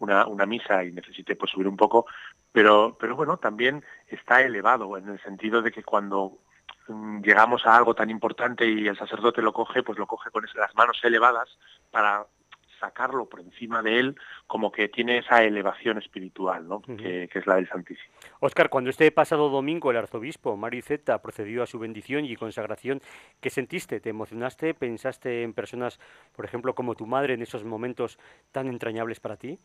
una, 0.00 0.26
una 0.26 0.46
misa 0.46 0.82
y 0.84 0.92
necesite 0.92 1.36
pues 1.36 1.52
subir 1.52 1.68
un 1.68 1.76
poco, 1.76 2.06
pero, 2.52 2.96
pero 2.98 3.14
bueno, 3.14 3.36
también 3.36 3.84
está 4.08 4.40
elevado 4.40 4.96
en 4.96 5.08
el 5.08 5.20
sentido 5.22 5.62
de 5.62 5.70
que 5.70 5.84
cuando 5.84 6.38
mm, 6.88 7.20
llegamos 7.20 7.64
a 7.66 7.76
algo 7.76 7.94
tan 7.94 8.10
importante 8.10 8.66
y 8.66 8.88
el 8.88 8.98
sacerdote 8.98 9.42
lo 9.42 9.52
coge, 9.52 9.82
pues 9.82 9.98
lo 9.98 10.06
coge 10.06 10.30
con 10.30 10.44
las 10.54 10.74
manos 10.74 10.98
elevadas 11.04 11.48
para 11.90 12.26
sacarlo 12.80 13.26
por 13.26 13.40
encima 13.40 13.82
de 13.82 14.00
él 14.00 14.16
como 14.46 14.72
que 14.72 14.88
tiene 14.88 15.18
esa 15.18 15.44
elevación 15.44 15.98
espiritual, 15.98 16.66
¿no? 16.66 16.80
que, 16.82 17.28
es 17.32 17.46
la 17.46 17.56
del 17.56 17.68
Santísimo. 17.68 18.12
Oscar, 18.40 18.70
cuando 18.70 18.90
este 18.90 19.10
pasado 19.12 19.48
domingo 19.50 19.90
el 19.90 19.98
arzobispo 19.98 20.56
Mariceta 20.56 21.20
procedió 21.20 21.62
a 21.62 21.66
su 21.66 21.78
bendición 21.78 22.24
y 22.24 22.34
consagración, 22.36 23.00
¿qué 23.40 23.50
sentiste? 23.50 24.00
¿Te 24.00 24.10
emocionaste? 24.10 24.74
¿Pensaste 24.74 25.42
en 25.42 25.52
personas, 25.52 26.00
por 26.34 26.44
ejemplo, 26.44 26.74
como 26.74 26.94
tu 26.94 27.06
madre 27.06 27.34
en 27.34 27.42
esos 27.42 27.64
momentos 27.64 28.18
tan 28.50 28.66
entrañables 28.66 29.20
para 29.20 29.36
ti? 29.36 29.58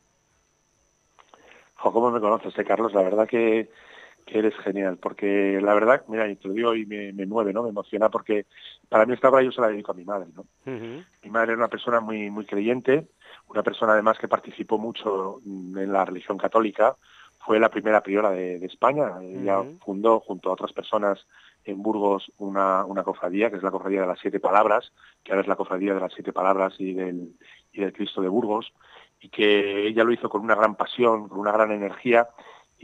¿cómo 1.92 2.12
me 2.12 2.20
conoces, 2.20 2.58
eh, 2.58 2.64
Carlos? 2.64 2.94
La 2.94 3.02
verdad 3.02 3.28
que, 3.28 3.70
eres 4.28 4.56
genial, 4.64 4.98
porque 4.98 5.60
la 5.62 5.74
verdad, 5.74 6.04
mira, 6.08 6.28
y 6.28 6.36
te 6.36 6.48
lo 6.48 6.54
digo 6.54 6.76
y 6.76 6.86
me, 6.86 7.14
mueve, 7.26 7.54
¿no? 7.54 7.64
Me 7.64 7.70
emociona 7.70 8.10
porque 8.10 8.46
para 8.90 9.06
mí 9.06 9.14
esta 9.14 9.30
obra 9.30 9.44
yo 9.44 9.52
se 9.52 9.62
la 9.62 9.68
dedico 9.68 9.92
a 9.92 9.96
mi 9.96 10.04
madre, 10.04 10.28
¿no? 10.36 10.46
Mi 10.66 11.30
madre 11.30 11.52
era 11.52 11.58
una 11.58 11.68
persona 11.68 12.00
muy, 12.00 12.30
muy 12.30 12.46
creyente, 12.46 13.08
una 13.48 13.64
persona 13.64 13.94
además 13.94 14.18
que 14.18 14.28
participó 14.28 14.78
mucho 14.78 15.40
en 15.46 15.92
la 15.92 16.06
religión 16.06 16.38
católica, 16.38 16.96
fue 17.46 17.60
la 17.60 17.70
primera 17.70 18.02
priora 18.02 18.32
de, 18.32 18.66
España, 18.66 19.12
ella 19.22 19.64
fundó 19.84 20.20
junto 20.20 20.50
a 20.50 20.54
otras 20.54 20.74
personas 20.74 21.28
en 21.64 21.82
Burgos 21.82 22.32
una, 22.38 22.84
una 22.86 23.04
cofradía, 23.04 23.52
que 23.52 23.58
es 23.58 23.64
la 23.64 23.72
cofradía 23.72 24.02
de 24.02 24.08
las 24.08 24.20
siete 24.20 24.40
palabras, 24.40 24.92
que 25.24 25.32
ahora 25.32 25.42
es 25.42 25.48
la 25.48 25.56
cofradía 25.56 25.94
de 25.94 26.00
las 26.00 26.14
siete 26.14 26.34
palabras 26.34 26.74
y 26.80 26.94
del, 26.94 27.36
y 27.72 27.82
del 27.82 27.94
Cristo 27.94 28.22
de 28.22 28.30
Burgos, 28.30 28.74
y 29.20 29.30
que 29.30 29.88
ella 29.88 30.04
lo 30.04 30.12
hizo 30.12 30.30
con 30.30 30.42
una 30.42 30.56
gran 30.56 30.76
pasión, 30.76 31.30
con 31.30 31.40
una 31.40 31.52
gran 31.52 31.72
energía. 31.72 32.28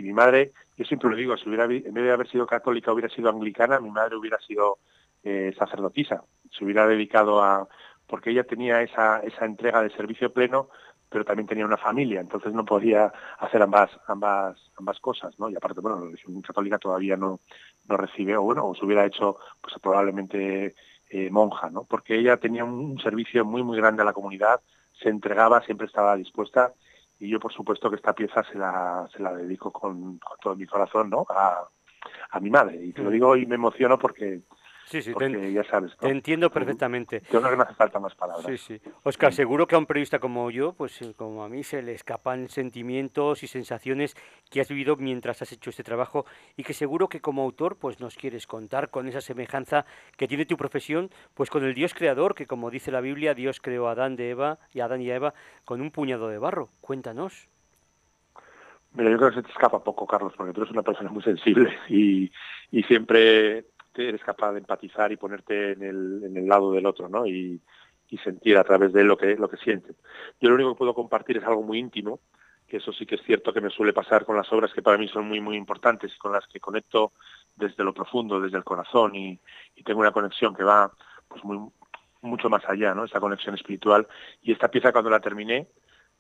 Y 0.02 0.04
mi 0.04 0.14
madre, 0.14 0.52
yo 0.78 0.86
siempre 0.86 1.12
lo 1.12 1.16
digo, 1.16 1.38
si 1.38 1.48
hubiera, 1.48 1.66
en 1.66 1.94
vez 1.94 2.04
de 2.04 2.12
haber 2.12 2.28
sido 2.28 2.48
católica, 2.48 2.92
hubiera 2.92 3.14
sido 3.14 3.30
anglicana, 3.30 3.80
mi 3.80 3.92
madre 3.92 4.16
hubiera 4.16 4.40
sido 4.40 4.80
eh, 5.24 5.54
sacerdotisa, 5.60 6.24
se 6.50 6.66
hubiera 6.66 6.88
dedicado 6.88 7.44
a, 7.44 7.68
porque 8.08 8.32
ella 8.32 8.44
tenía 8.44 8.82
esa, 8.82 9.20
esa 9.20 9.46
entrega 9.46 9.84
de 9.84 9.92
servicio 9.92 10.34
pleno, 10.34 10.70
pero 11.08 11.24
también 11.24 11.46
tenía 11.46 11.68
una 11.68 11.78
familia, 11.78 12.20
entonces 12.20 12.52
no 12.52 12.66
podía 12.66 13.14
hacer 13.38 13.62
ambas, 13.62 13.92
ambas, 14.08 14.58
ambas 14.76 15.00
cosas, 15.00 15.38
¿no? 15.38 15.52
Y 15.52 15.56
aparte, 15.56 15.82
bueno, 15.82 16.00
la 16.00 16.06
religión 16.06 16.42
católica 16.42 16.80
todavía 16.80 17.16
no, 17.16 17.42
no 17.88 17.98
recibe, 17.98 18.36
o 18.36 18.42
bueno, 18.42 18.66
o 18.66 18.74
se 18.74 18.84
hubiera 18.84 19.06
hecho, 19.06 19.38
pues 19.62 19.76
probablemente 19.80 20.74
eh, 21.12 21.30
monja, 21.30 21.70
¿no? 21.70 21.84
Porque 21.84 22.18
ella 22.18 22.38
tenía 22.38 22.66
un 22.66 23.00
servicio 23.00 23.46
muy, 23.46 23.62
muy 23.62 23.78
grande 23.78 24.02
a 24.02 24.06
la 24.06 24.14
comunidad, 24.14 24.62
se 25.00 25.10
entregaba, 25.10 25.62
siempre 25.62 25.86
estaba 25.86 26.16
dispuesta 26.16 26.74
y 27.22 27.30
yo 27.30 27.40
por 27.40 27.54
supuesto 27.54 27.90
que 27.90 27.98
esta 27.98 28.14
pieza 28.14 28.44
se 28.52 28.58
la, 28.58 29.08
se 29.16 29.22
la 29.22 29.32
dedico 29.34 29.72
con, 29.72 30.20
todo 30.42 30.56
mi 30.56 30.66
corazón 30.66 31.12
¿no? 31.12 31.26
a, 31.30 31.68
a 32.32 32.40
mi 32.40 32.50
madre. 32.50 32.84
Y 32.84 32.94
te 32.94 33.04
lo 33.04 33.10
mm. 33.10 33.14
digo 33.14 33.36
y 33.36 33.46
me 33.46 33.56
emociono 33.56 34.00
porque 34.00 34.42
Sí, 34.92 35.02
sí, 35.02 35.14
te, 35.14 35.54
ya 35.54 35.64
sabes. 35.64 35.96
Te 35.96 36.10
entiendo 36.10 36.50
perfectamente. 36.50 37.22
Yo 37.32 37.40
creo 37.40 37.52
que 37.52 37.56
no 37.56 37.64
hace 37.64 37.76
falta 37.76 37.98
más 37.98 38.14
palabras. 38.14 38.46
Sí, 38.46 38.58
sí. 38.58 38.82
Oscar, 39.04 39.32
seguro 39.32 39.66
que 39.66 39.76
a 39.76 39.78
un 39.78 39.86
periodista 39.86 40.20
como 40.20 40.52
yo, 40.52 40.74
pues 40.74 41.02
eh, 41.02 41.14
como 41.16 41.46
a 41.46 41.48
mí, 41.50 41.64
se 41.64 41.82
le 41.82 41.94
escapan 41.94 42.50
sentimientos 42.50 43.42
y 43.42 43.48
sensaciones 43.48 44.18
que 44.50 44.60
has 44.60 44.68
vivido 44.68 44.98
mientras 44.98 45.42
has 45.42 45.54
hecho 45.54 45.70
este 45.70 45.86
trabajo 45.86 46.26
y 46.58 46.64
que 46.64 46.74
seguro 46.74 47.08
que 47.08 47.22
como 47.22 47.42
autor, 47.42 47.78
pues 47.78 48.02
nos 48.02 48.18
quieres 48.18 48.48
contar 48.48 48.90
con 48.90 49.08
esa 49.08 49.22
semejanza 49.22 49.86
que 50.18 50.28
tiene 50.28 50.46
tu 50.46 50.58
profesión, 50.58 51.10
pues 51.36 51.50
con 51.50 51.64
el 51.64 51.74
Dios 51.74 51.94
creador, 51.94 52.36
que 52.36 52.46
como 52.46 52.70
dice 52.70 52.92
la 52.92 53.00
Biblia, 53.00 53.34
Dios 53.34 53.62
creó 53.62 53.88
a 53.88 53.92
Adán, 53.92 54.18
de 54.18 54.32
Eva, 54.32 54.60
y 54.74 54.82
a 54.82 54.86
Adán 54.86 55.02
y 55.02 55.10
a 55.10 55.16
Eva 55.16 55.34
con 55.64 55.80
un 55.80 55.92
puñado 55.92 56.28
de 56.28 56.38
barro. 56.38 56.68
Cuéntanos. 56.82 57.48
Mira, 58.94 59.10
yo 59.10 59.18
creo 59.18 59.30
que 59.30 59.36
se 59.38 59.44
te 59.44 59.52
escapa 59.52 59.82
poco, 59.82 60.06
Carlos, 60.06 60.34
porque 60.36 60.52
tú 60.52 60.62
eres 60.62 60.74
una 60.74 60.84
persona 60.84 61.10
muy 61.10 61.24
sensible 61.24 61.74
y, 61.88 62.30
y 62.72 62.84
siempre 62.84 63.64
eres 63.96 64.24
capaz 64.24 64.54
de 64.54 64.60
empatizar 64.60 65.12
y 65.12 65.18
ponerte 65.18 65.74
en 65.74 65.84
el, 65.84 66.24
en 66.26 66.38
el 66.38 66.48
lado 66.48 66.72
del 66.72 66.86
otro, 66.86 67.10
¿no? 67.10 67.26
Y, 67.26 67.62
sentir 68.26 68.58
a 68.58 68.66
través 68.66 68.92
de 68.92 69.02
él 69.02 69.08
lo 69.08 69.18
que, 69.18 69.38
lo 69.38 69.50
que 69.50 69.56
siente. 69.56 69.94
Yo 70.42 70.50
lo 70.50 70.56
único 70.56 70.74
que 70.74 70.80
puedo 70.80 70.94
compartir 70.94 71.38
es 71.38 71.46
algo 71.46 71.64
muy 71.64 71.80
íntimo, 71.80 72.20
que 72.68 72.76
eso 72.76 72.92
sí 72.92 73.06
que 73.06 73.16
es 73.16 73.22
cierto 73.24 73.54
que 73.54 73.62
me 73.62 73.70
suele 73.70 73.94
pasar 73.94 74.26
con 74.26 74.36
las 74.36 74.52
obras 74.52 74.74
que 74.74 74.82
para 74.82 74.98
mí 74.98 75.08
son 75.08 75.30
muy, 75.30 75.40
muy 75.40 75.56
importantes 75.56 76.12
y 76.14 76.18
con 76.18 76.34
las 76.34 76.46
que 76.48 76.60
conecto 76.60 77.14
desde 77.56 77.86
lo 77.86 77.94
profundo, 77.94 78.42
desde 78.42 78.58
el 78.58 78.66
corazón 78.66 79.16
y, 79.16 79.40
tengo 79.86 80.02
una 80.02 80.12
conexión 80.12 80.54
que 80.54 80.64
va 80.64 80.92
pues 81.30 81.42
mucho 82.22 82.50
más 82.50 82.64
allá, 82.68 82.94
¿no? 82.94 83.06
Esa 83.06 83.22
conexión 83.22 83.56
espiritual. 83.56 84.06
Y 84.42 84.52
esta 84.52 84.70
pieza 84.70 84.92
cuando 84.92 85.10
la 85.10 85.22
terminé, 85.22 85.70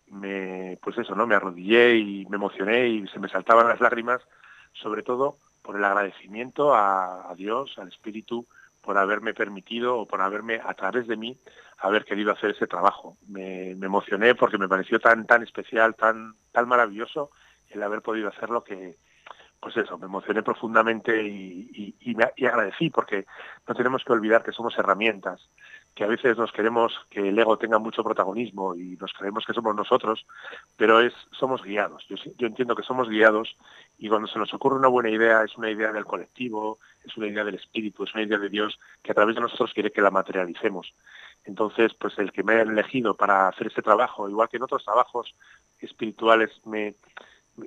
me, 0.07 0.79
pues 0.81 0.97
eso, 0.97 1.13
¿no? 1.13 1.27
Me 1.27 1.36
arrodillé 1.36 1.97
y 1.97 2.25
me 2.27 2.38
emocioné 2.38 2.88
y 2.88 3.07
se 3.07 3.19
me 3.19 3.27
saltaban 3.27 3.67
las 3.67 3.81
lágrimas, 3.81 4.21
sobre 4.71 5.03
todo 5.03 5.38
por 5.62 5.76
el 5.78 5.84
agradecimiento 5.84 6.74
a, 6.74 7.34
Dios, 7.36 7.74
al 7.78 7.88
Espíritu, 7.89 8.47
por 8.82 8.97
haberme 8.97 9.34
permitido 9.34 9.97
o 9.97 10.08
por 10.08 10.21
haberme, 10.21 10.60
a 10.63 10.74
través 10.74 11.08
de 11.08 11.17
mí, 11.17 11.38
haber 11.78 12.06
querido 12.06 12.32
hacer 12.32 12.52
ese 12.52 12.67
trabajo. 12.67 13.17
Me, 13.28 13.71
emocioné 13.71 14.36
porque 14.36 14.58
me 14.58 14.67
pareció 14.67 15.00
tan, 15.00 15.26
tan 15.26 15.43
especial, 15.43 15.95
tan, 15.95 16.36
tan 16.52 16.67
maravilloso 16.67 17.32
el 17.69 17.84
haber 17.84 18.02
podido 18.02 18.30
hacerlo 18.30 18.63
que, 18.63 18.97
pues 19.62 19.78
eso, 19.78 19.97
me 19.97 20.08
emocioné 20.08 20.41
profundamente 20.41 21.24
y, 21.24 21.95
y, 22.02 22.45
agradecí 22.45 22.89
porque 22.89 23.26
no 23.67 23.76
tenemos 23.76 24.04
que 24.04 24.12
olvidar 24.12 24.43
que 24.43 24.52
somos 24.52 24.78
herramientas, 24.78 25.47
que 25.95 26.04
a 26.04 26.08
veces 26.08 26.38
nos 26.38 26.51
queremos 26.51 26.93
que 27.10 27.30
el 27.30 27.38
ego 27.38 27.58
tenga 27.58 27.77
mucho 27.77 28.04
protagonismo 28.04 28.75
y 28.75 28.97
nos 28.97 29.12
creemos 29.13 29.45
que 29.45 29.54
somos 29.54 29.75
nosotros, 29.75 30.25
pero 30.77 31.01
es 31.01 31.13
somos 31.32 31.62
guiados. 31.63 32.06
Yo, 32.08 32.15
yo 32.38 32.47
entiendo 32.47 32.75
que 32.75 32.84
somos 32.84 33.10
guiados 33.10 33.56
y 33.97 34.08
cuando 34.08 34.27
se 34.27 34.39
nos 34.39 34.54
ocurre 34.54 34.77
una 34.77 34.88
buena 34.88 35.10
idea 35.10 35.43
es 35.43 35.58
una 35.58 35.69
idea 35.69 35.91
del 35.91 36.06
colectivo, 36.06 36.80
es 37.04 37.15
una 37.17 37.27
idea 37.27 37.43
del 37.43 37.56
espíritu, 37.56 38.04
es 38.04 38.13
una 38.13 38.23
idea 38.23 38.38
de 38.38 38.49
Dios 38.49 38.80
que 39.04 39.12
a 39.12 39.15
través 39.15 39.36
de 39.36 39.41
nosotros 39.41 39.73
quiere 39.73 39.91
que 39.91 40.01
la 40.01 40.12
materialicemos. 40.12 40.93
Entonces, 41.43 41.93
pues 41.95 42.17
el 42.19 42.32
que 42.32 42.43
me 42.43 42.54
hayan 42.54 42.71
elegido 42.71 43.15
para 43.15 43.47
hacer 43.47 43.67
este 43.67 43.82
trabajo, 43.82 44.30
igual 44.30 44.47
que 44.49 44.58
en 44.58 44.63
otros 44.63 44.86
trabajos 44.86 45.34
espirituales 45.80 46.49
me 46.65 46.95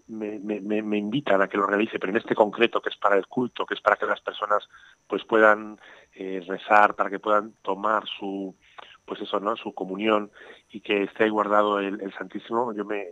me, 0.08 0.38
me, 0.38 0.82
me, 0.82 0.98
invitan 0.98 1.42
a 1.42 1.48
que 1.48 1.56
lo 1.56 1.66
realice, 1.66 1.98
pero 1.98 2.10
en 2.10 2.16
este 2.16 2.34
concreto, 2.34 2.80
que 2.80 2.90
es 2.90 2.96
para 2.96 3.16
el 3.16 3.26
culto, 3.26 3.66
que 3.66 3.74
es 3.74 3.80
para 3.80 3.96
que 3.96 4.06
las 4.06 4.20
personas 4.20 4.68
pues 5.06 5.24
puedan 5.24 5.78
eh, 6.14 6.42
rezar, 6.46 6.94
para 6.94 7.10
que 7.10 7.18
puedan 7.18 7.52
tomar 7.62 8.04
su 8.06 8.54
pues 9.04 9.20
eso, 9.20 9.38
¿no? 9.38 9.54
su 9.56 9.74
comunión 9.74 10.30
y 10.70 10.80
que 10.80 11.02
esté 11.02 11.28
guardado 11.28 11.78
el, 11.78 12.12
Santísimo, 12.14 12.72
yo 12.72 12.84
me, 12.84 13.08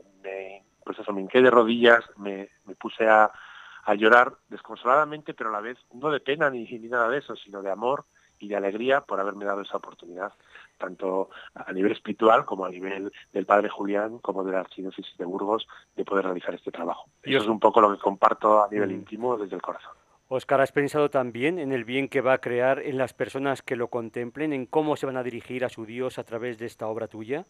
pues 0.85 0.99
eso, 0.99 1.13
me 1.13 1.21
hinqué 1.21 1.43
de 1.43 1.51
rodillas, 1.51 2.03
me, 2.17 2.49
puse 2.79 3.07
a, 3.07 3.31
a 3.85 3.95
llorar 3.95 4.33
desconsoladamente, 4.49 5.35
pero 5.35 5.51
a 5.51 5.53
la 5.53 5.61
vez 5.61 5.79
no 5.93 6.11
de 6.11 6.21
pena 6.21 6.49
ni, 6.49 6.65
ni 6.65 6.89
nada 6.89 7.11
de 7.11 7.19
eso, 7.19 7.37
sino 7.37 7.63
de 7.63 7.71
amor 7.71 8.07
y 8.43 8.49
de 8.49 8.57
alegría 8.57 9.01
por 9.03 9.21
haberme 9.21 9.45
dado 9.45 9.63
esa 9.63 9.77
oportunidad 9.77 10.33
tanto 10.79 11.31
a 11.55 11.73
nivel 11.73 11.93
espiritual 11.93 12.45
como 12.45 12.65
a 12.65 12.71
nivel 12.71 13.13
del 13.33 13.47
padre 13.47 13.69
Julián, 13.69 14.19
como 14.19 14.43
de 14.43 14.53
la 14.53 14.61
Archidiócesis 14.61 15.17
de 15.17 15.25
Burgos, 15.25 15.69
de 15.95 16.05
poder 16.05 16.25
realizar 16.25 16.55
este 16.55 16.73
trabajo. 16.73 17.09
Y 17.25 17.37
eso 17.37 17.45
es 17.45 17.49
un 17.49 17.61
poco 17.61 17.81
lo 17.81 17.93
que 17.93 18.03
comparto 18.03 18.65
a 18.65 18.69
nivel 18.69 18.91
mm. 18.91 18.95
íntimo 18.95 19.37
desde 19.37 19.55
el 19.55 19.63
corazón. 19.63 19.93
Oscar, 20.27 20.61
¿has 20.61 20.73
pensado 20.73 21.09
también 21.09 21.59
en 21.59 21.73
el 21.73 21.85
bien 21.85 22.09
que 22.09 22.21
va 22.21 22.33
a 22.33 22.39
crear 22.39 22.81
en 22.81 22.99
las 22.99 23.13
personas 23.13 23.63
que 23.63 23.77
lo 23.77 23.89
contemplen, 23.89 24.53
en 24.53 24.67
cómo 24.67 24.97
se 24.97 25.07
van 25.07 25.17
a 25.17 25.23
dirigir 25.23 25.65
a 25.65 25.69
su 25.69 25.85
Dios 25.87 26.19
a 26.19 26.25
través 26.25 26.59
de 26.59 26.67
esta 26.67 26.89
obra 26.89 27.07
tuya? 27.07 27.45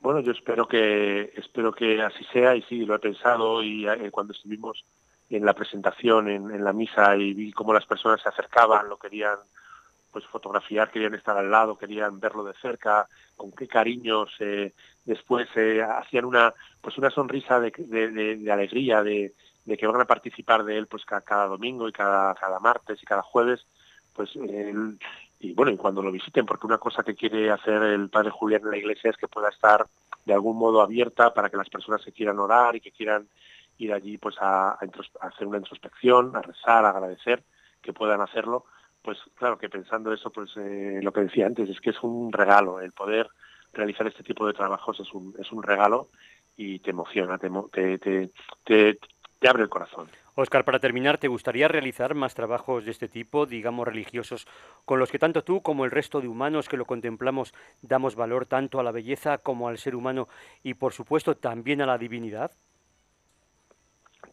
Bueno, 0.00 0.20
yo 0.20 0.32
espero 0.32 0.68
que 0.68 1.32
espero 1.36 1.72
que 1.72 2.00
así 2.00 2.24
sea 2.32 2.54
y 2.54 2.62
sí, 2.62 2.86
lo 2.86 2.94
he 2.94 2.98
pensado 3.00 3.62
y 3.62 3.88
eh, 3.88 4.10
cuando 4.12 4.32
estuvimos 4.32 4.84
en 5.30 5.44
la 5.44 5.54
presentación, 5.54 6.28
en, 6.28 6.64
la 6.64 6.72
misa 6.72 7.16
y 7.16 7.34
vi 7.34 7.52
cómo 7.52 7.72
las 7.72 7.86
personas 7.86 8.20
se 8.20 8.28
acercaban, 8.28 8.88
lo 8.88 8.96
querían 8.96 9.36
pues 10.12 10.24
fotografiar, 10.26 10.90
querían 10.90 11.14
estar 11.14 11.36
al 11.36 11.50
lado, 11.50 11.76
querían 11.76 12.20
verlo 12.20 12.44
de 12.44 12.54
cerca, 12.54 13.06
con 13.36 13.52
qué 13.52 13.68
cariño 13.68 14.26
se, 14.38 14.72
después 15.04 15.48
eh, 15.56 15.82
hacían 15.82 16.24
una 16.24 16.54
pues 16.80 16.96
una 16.96 17.10
sonrisa 17.10 17.60
de, 17.60 17.70
de, 17.70 18.52
alegría 18.52 19.02
de, 19.02 19.34
de, 19.64 19.76
que 19.76 19.86
van 19.86 20.00
a 20.00 20.06
participar 20.06 20.64
de 20.64 20.78
él 20.78 20.86
pues 20.86 21.04
cada, 21.04 21.46
domingo 21.46 21.88
y 21.88 21.92
cada, 21.92 22.34
cada 22.34 22.60
martes 22.60 23.02
y 23.02 23.06
cada 23.06 23.22
jueves 23.22 23.66
pues 24.14 24.30
y 25.38 25.52
bueno 25.52 25.72
y 25.72 25.76
cuando 25.76 26.02
lo 26.02 26.10
visiten 26.10 26.46
porque 26.46 26.66
una 26.66 26.78
cosa 26.78 27.02
que 27.02 27.14
quiere 27.14 27.50
hacer 27.50 27.82
el 27.82 28.08
padre 28.08 28.30
Julián 28.30 28.62
en 28.64 28.70
la 28.70 28.78
iglesia 28.78 29.10
es 29.10 29.16
que 29.18 29.28
pueda 29.28 29.50
estar 29.50 29.86
de 30.24 30.32
algún 30.32 30.56
modo 30.56 30.80
abierta 30.80 31.34
para 31.34 31.50
que 31.50 31.58
las 31.58 31.68
personas 31.68 32.00
se 32.02 32.12
quieran 32.12 32.38
orar 32.38 32.74
y 32.74 32.80
que 32.80 32.90
quieran 32.90 33.28
ir 33.78 33.92
allí 33.92 34.18
pues 34.18 34.36
a, 34.40 34.78
hacer 35.20 35.46
una 35.46 35.58
introspección 35.58 36.34
a 36.34 36.42
rezar 36.42 36.84
a 36.84 36.90
agradecer 36.90 37.44
que 37.82 37.92
puedan 37.92 38.20
hacerlo 38.20 38.66
pues 39.06 39.18
claro 39.36 39.56
que 39.56 39.68
pensando 39.68 40.12
eso, 40.12 40.30
pues 40.30 40.50
eh, 40.56 40.98
lo 41.00 41.12
que 41.12 41.20
decía 41.20 41.46
antes, 41.46 41.70
es 41.70 41.80
que 41.80 41.90
es 41.90 42.02
un 42.02 42.32
regalo, 42.32 42.80
el 42.80 42.90
poder 42.90 43.28
realizar 43.72 44.04
este 44.08 44.24
tipo 44.24 44.44
de 44.48 44.52
trabajos 44.52 44.98
es 44.98 45.14
un, 45.14 45.32
es 45.38 45.52
un 45.52 45.62
regalo 45.62 46.08
y 46.56 46.80
te 46.80 46.90
emociona, 46.90 47.38
te, 47.38 47.48
te, 47.98 48.30
te, 48.64 48.98
te 49.38 49.48
abre 49.48 49.62
el 49.62 49.68
corazón. 49.68 50.08
Oscar, 50.34 50.64
para 50.64 50.80
terminar, 50.80 51.18
¿te 51.18 51.28
gustaría 51.28 51.68
realizar 51.68 52.16
más 52.16 52.34
trabajos 52.34 52.84
de 52.84 52.90
este 52.90 53.06
tipo, 53.06 53.46
digamos 53.46 53.86
religiosos, 53.86 54.48
con 54.84 54.98
los 54.98 55.12
que 55.12 55.20
tanto 55.20 55.44
tú 55.44 55.62
como 55.62 55.84
el 55.84 55.92
resto 55.92 56.20
de 56.20 56.26
humanos 56.26 56.68
que 56.68 56.76
lo 56.76 56.84
contemplamos 56.84 57.54
damos 57.82 58.16
valor 58.16 58.46
tanto 58.46 58.80
a 58.80 58.82
la 58.82 58.90
belleza 58.90 59.38
como 59.38 59.68
al 59.68 59.78
ser 59.78 59.94
humano 59.94 60.26
y, 60.64 60.74
por 60.74 60.92
supuesto, 60.94 61.36
también 61.36 61.80
a 61.80 61.86
la 61.86 61.96
divinidad? 61.96 62.50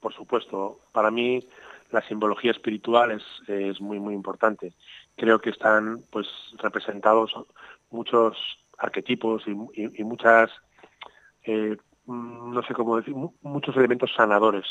Por 0.03 0.13
supuesto. 0.13 0.81
Para 0.91 1.09
mí, 1.11 1.47
la 1.89 2.01
simbología 2.01 2.51
espiritual 2.51 3.11
es, 3.11 3.23
es 3.47 3.79
muy 3.79 4.01
muy 4.01 4.13
importante. 4.13 4.73
Creo 5.15 5.39
que 5.39 5.51
están 5.51 6.03
pues 6.11 6.27
representados 6.57 7.33
muchos 7.89 8.35
arquetipos 8.77 9.43
y, 9.47 10.03
muchas 10.03 10.51
eh, 11.43 11.77
no 12.05 12.61
sé 12.63 12.73
cómo 12.73 12.97
decir 12.97 13.15
muchos 13.41 13.77
elementos 13.77 14.11
sanadores. 14.13 14.65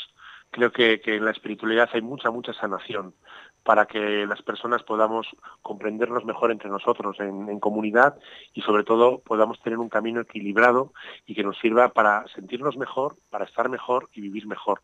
Creo 0.51 0.71
que, 0.71 1.01
en 1.03 1.25
la 1.25 1.31
espiritualidad 1.31 1.89
hay 1.93 2.03
mucha 2.03 2.29
mucha 2.29 2.53
sanación 2.53 3.15
para 3.63 3.87
que 3.87 4.27
las 4.27 4.43
personas 4.43 4.83
podamos 4.83 5.25
comprendernos 5.63 6.25
mejor 6.25 6.51
entre 6.51 6.69
nosotros 6.69 7.19
en, 7.19 7.49
en, 7.49 7.59
comunidad 7.59 8.19
y 8.53 8.61
sobre 8.61 8.83
todo 8.83 9.19
podamos 9.21 9.59
tener 9.63 9.79
un 9.79 9.89
camino 9.89 10.21
equilibrado 10.21 10.93
y 11.25 11.33
que 11.33 11.43
nos 11.43 11.57
sirva 11.57 11.89
para 11.89 12.27
sentirnos 12.35 12.77
mejor, 12.77 13.15
para 13.31 13.45
estar 13.45 13.67
mejor 13.69 14.09
y 14.13 14.21
vivir 14.21 14.45
mejor 14.45 14.81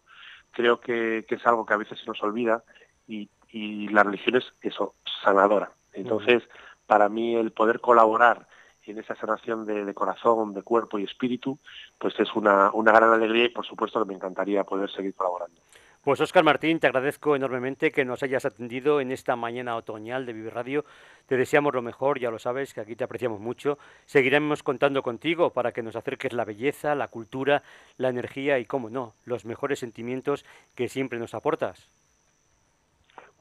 creo 0.52 0.80
que, 0.80 1.26
es 1.28 1.48
algo 1.48 1.66
que 1.66 1.74
a 1.74 1.78
veces 1.78 2.00
se 2.00 2.06
nos 2.06 2.22
olvida 2.24 2.64
y, 3.08 3.30
la 3.90 4.04
religión 4.04 4.36
es 4.36 4.46
eso, 4.62 4.94
sanadora. 5.24 5.72
Entonces, 5.94 6.44
para 6.86 7.10
mí 7.10 7.36
el 7.36 7.52
poder 7.52 7.80
colaborar 7.80 8.48
en 8.84 9.00
esa 9.00 9.16
sanación 9.16 9.66
de, 9.66 9.92
corazón, 9.96 10.54
de 10.54 10.62
cuerpo 10.62 11.00
y 11.00 11.04
espíritu, 11.04 11.58
pues 11.98 12.20
es 12.20 12.36
una, 12.36 12.72
una 12.74 12.92
gran 12.92 13.12
alegría 13.12 13.46
y 13.46 13.50
por 13.50 13.66
supuesto 13.66 14.00
que 14.00 14.08
me 14.08 14.14
encantaría 14.14 14.64
poder 14.64 14.92
seguir 14.92 15.16
colaborando. 15.16 15.60
Pues 16.10 16.22
Óscar 16.22 16.43
Martín, 16.43 16.80
te 16.80 16.88
agradezco 16.88 17.36
enormemente 17.36 17.91
que 17.91 18.04
nos 18.04 18.24
hayas 18.24 18.43
atendido 18.43 19.00
en 19.00 19.12
esta 19.12 19.36
mañana 19.36 19.76
otoñal 19.76 20.26
de 20.26 20.34
Vive 20.34 20.50
Radio. 20.50 20.84
Te 21.28 21.38
deseamos 21.38 21.76
lo 21.76 21.84
mejor, 21.84 22.19
ya 22.19 22.32
lo 22.32 22.39
sabes, 22.39 22.74
que 22.74 22.82
aquí 22.82 22.95
te 22.95 23.04
apreciamos 23.04 23.39
mucho. 23.39 23.78
Seguiremos 24.08 24.63
contando 24.63 25.04
contigo 25.04 25.52
para 25.52 25.72
que 25.72 25.84
nos 25.84 25.95
acerques 25.95 26.34
la 26.34 26.45
belleza, 26.45 26.95
la 26.95 27.10
cultura, 27.10 27.62
la 27.98 28.10
energía 28.10 28.58
y, 28.58 28.65
cómo 28.65 28.89
no, 28.89 29.13
los 29.24 29.45
mejores 29.45 29.78
sentimientos 29.78 30.45
que 30.74 30.89
siempre 30.89 31.19
nos 31.19 31.36
aportas. 31.36 31.91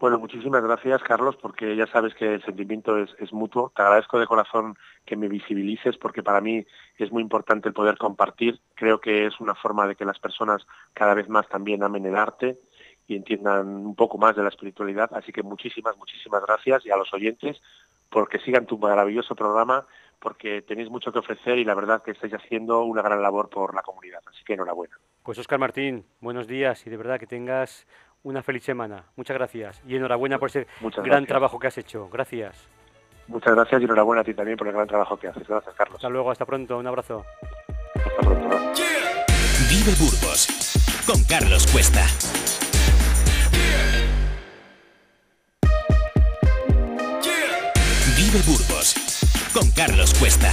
Bueno, 0.00 0.20
muchísimas 0.20 0.62
gracias, 0.62 1.02
Carlos, 1.02 1.36
porque 1.42 1.74
ya 1.74 1.88
sabes 1.88 2.14
que 2.14 2.34
el 2.34 2.44
sentimiento 2.44 2.96
es, 2.98 3.32
mutuo. 3.32 3.72
Te 3.74 3.82
agradezco 3.82 4.20
de 4.20 4.28
corazón 4.28 4.76
que 5.04 5.16
me 5.16 5.26
visibilices, 5.26 5.96
porque 5.96 6.22
para 6.22 6.40
mí 6.40 6.64
es 6.98 7.10
muy 7.10 7.20
importante 7.20 7.68
el 7.68 7.74
poder 7.74 7.98
compartir. 7.98 8.60
Creo 8.76 9.00
que 9.00 9.26
es 9.26 9.40
una 9.40 9.56
forma 9.56 9.88
de 9.88 9.96
que 9.96 10.04
las 10.04 10.20
personas 10.20 10.64
cada 10.94 11.14
vez 11.14 11.28
más 11.28 11.48
también 11.48 11.82
amen 11.82 12.06
el 12.06 12.14
arte 12.14 12.58
y 13.08 13.16
entiendan 13.16 13.66
un 13.66 13.96
poco 13.96 14.18
más 14.18 14.36
de 14.36 14.44
la 14.44 14.50
espiritualidad. 14.50 15.10
Así 15.14 15.32
que 15.32 15.42
muchísimas, 15.42 15.96
muchísimas 15.96 16.42
gracias 16.46 16.86
y 16.86 16.90
a 16.90 16.96
los 16.96 17.12
oyentes 17.12 17.60
porque 18.08 18.38
sigan 18.38 18.66
tu 18.66 18.78
maravilloso 18.78 19.34
programa, 19.34 19.84
porque 20.20 20.62
tenéis 20.62 20.90
mucho 20.90 21.12
que 21.12 21.18
ofrecer 21.18 21.58
y 21.58 21.64
la 21.64 21.74
verdad 21.74 22.02
que 22.02 22.12
estáis 22.12 22.34
haciendo 22.34 22.82
una 22.82 23.02
gran 23.02 23.20
labor 23.20 23.48
por 23.50 23.74
la 23.74 23.82
comunidad. 23.82 24.20
Así 24.26 24.44
que 24.44 24.54
enhorabuena. 24.54 24.96
Pues 25.22 25.38
Oscar 25.38 25.58
Martín, 25.58 26.06
buenos 26.20 26.46
días 26.46 26.86
y 26.86 26.90
de 26.90 26.96
verdad 26.96 27.18
que 27.18 27.26
tengas 27.26 27.86
una 28.28 28.42
feliz 28.42 28.62
semana. 28.62 29.04
Muchas 29.16 29.36
gracias 29.36 29.80
y 29.86 29.96
enhorabuena 29.96 30.38
por 30.38 30.50
ese 30.50 30.66
gran 31.02 31.26
trabajo 31.26 31.58
que 31.58 31.66
has 31.66 31.78
hecho. 31.78 32.08
Gracias. 32.10 32.68
Muchas 33.26 33.54
gracias 33.54 33.80
y 33.80 33.84
enhorabuena 33.84 34.20
a 34.20 34.24
ti 34.24 34.34
también 34.34 34.56
por 34.56 34.66
el 34.66 34.74
gran 34.74 34.86
trabajo 34.86 35.16
que 35.16 35.28
haces. 35.28 35.48
Gracias, 35.48 35.74
Carlos. 35.74 35.96
Hasta 35.96 36.08
luego, 36.08 36.30
hasta 36.30 36.44
pronto. 36.44 36.78
Un 36.78 36.86
abrazo. 36.86 37.24
Hasta 37.94 38.20
pronto. 38.20 38.48
Vive 39.70 39.92
Burgos 39.98 40.46
con 41.06 41.24
Carlos 41.24 41.66
Cuesta. 41.72 42.04
Vive 48.16 48.42
Burgos 48.46 48.94
con 49.54 49.70
Carlos 49.70 50.12
Cuesta. 50.18 50.52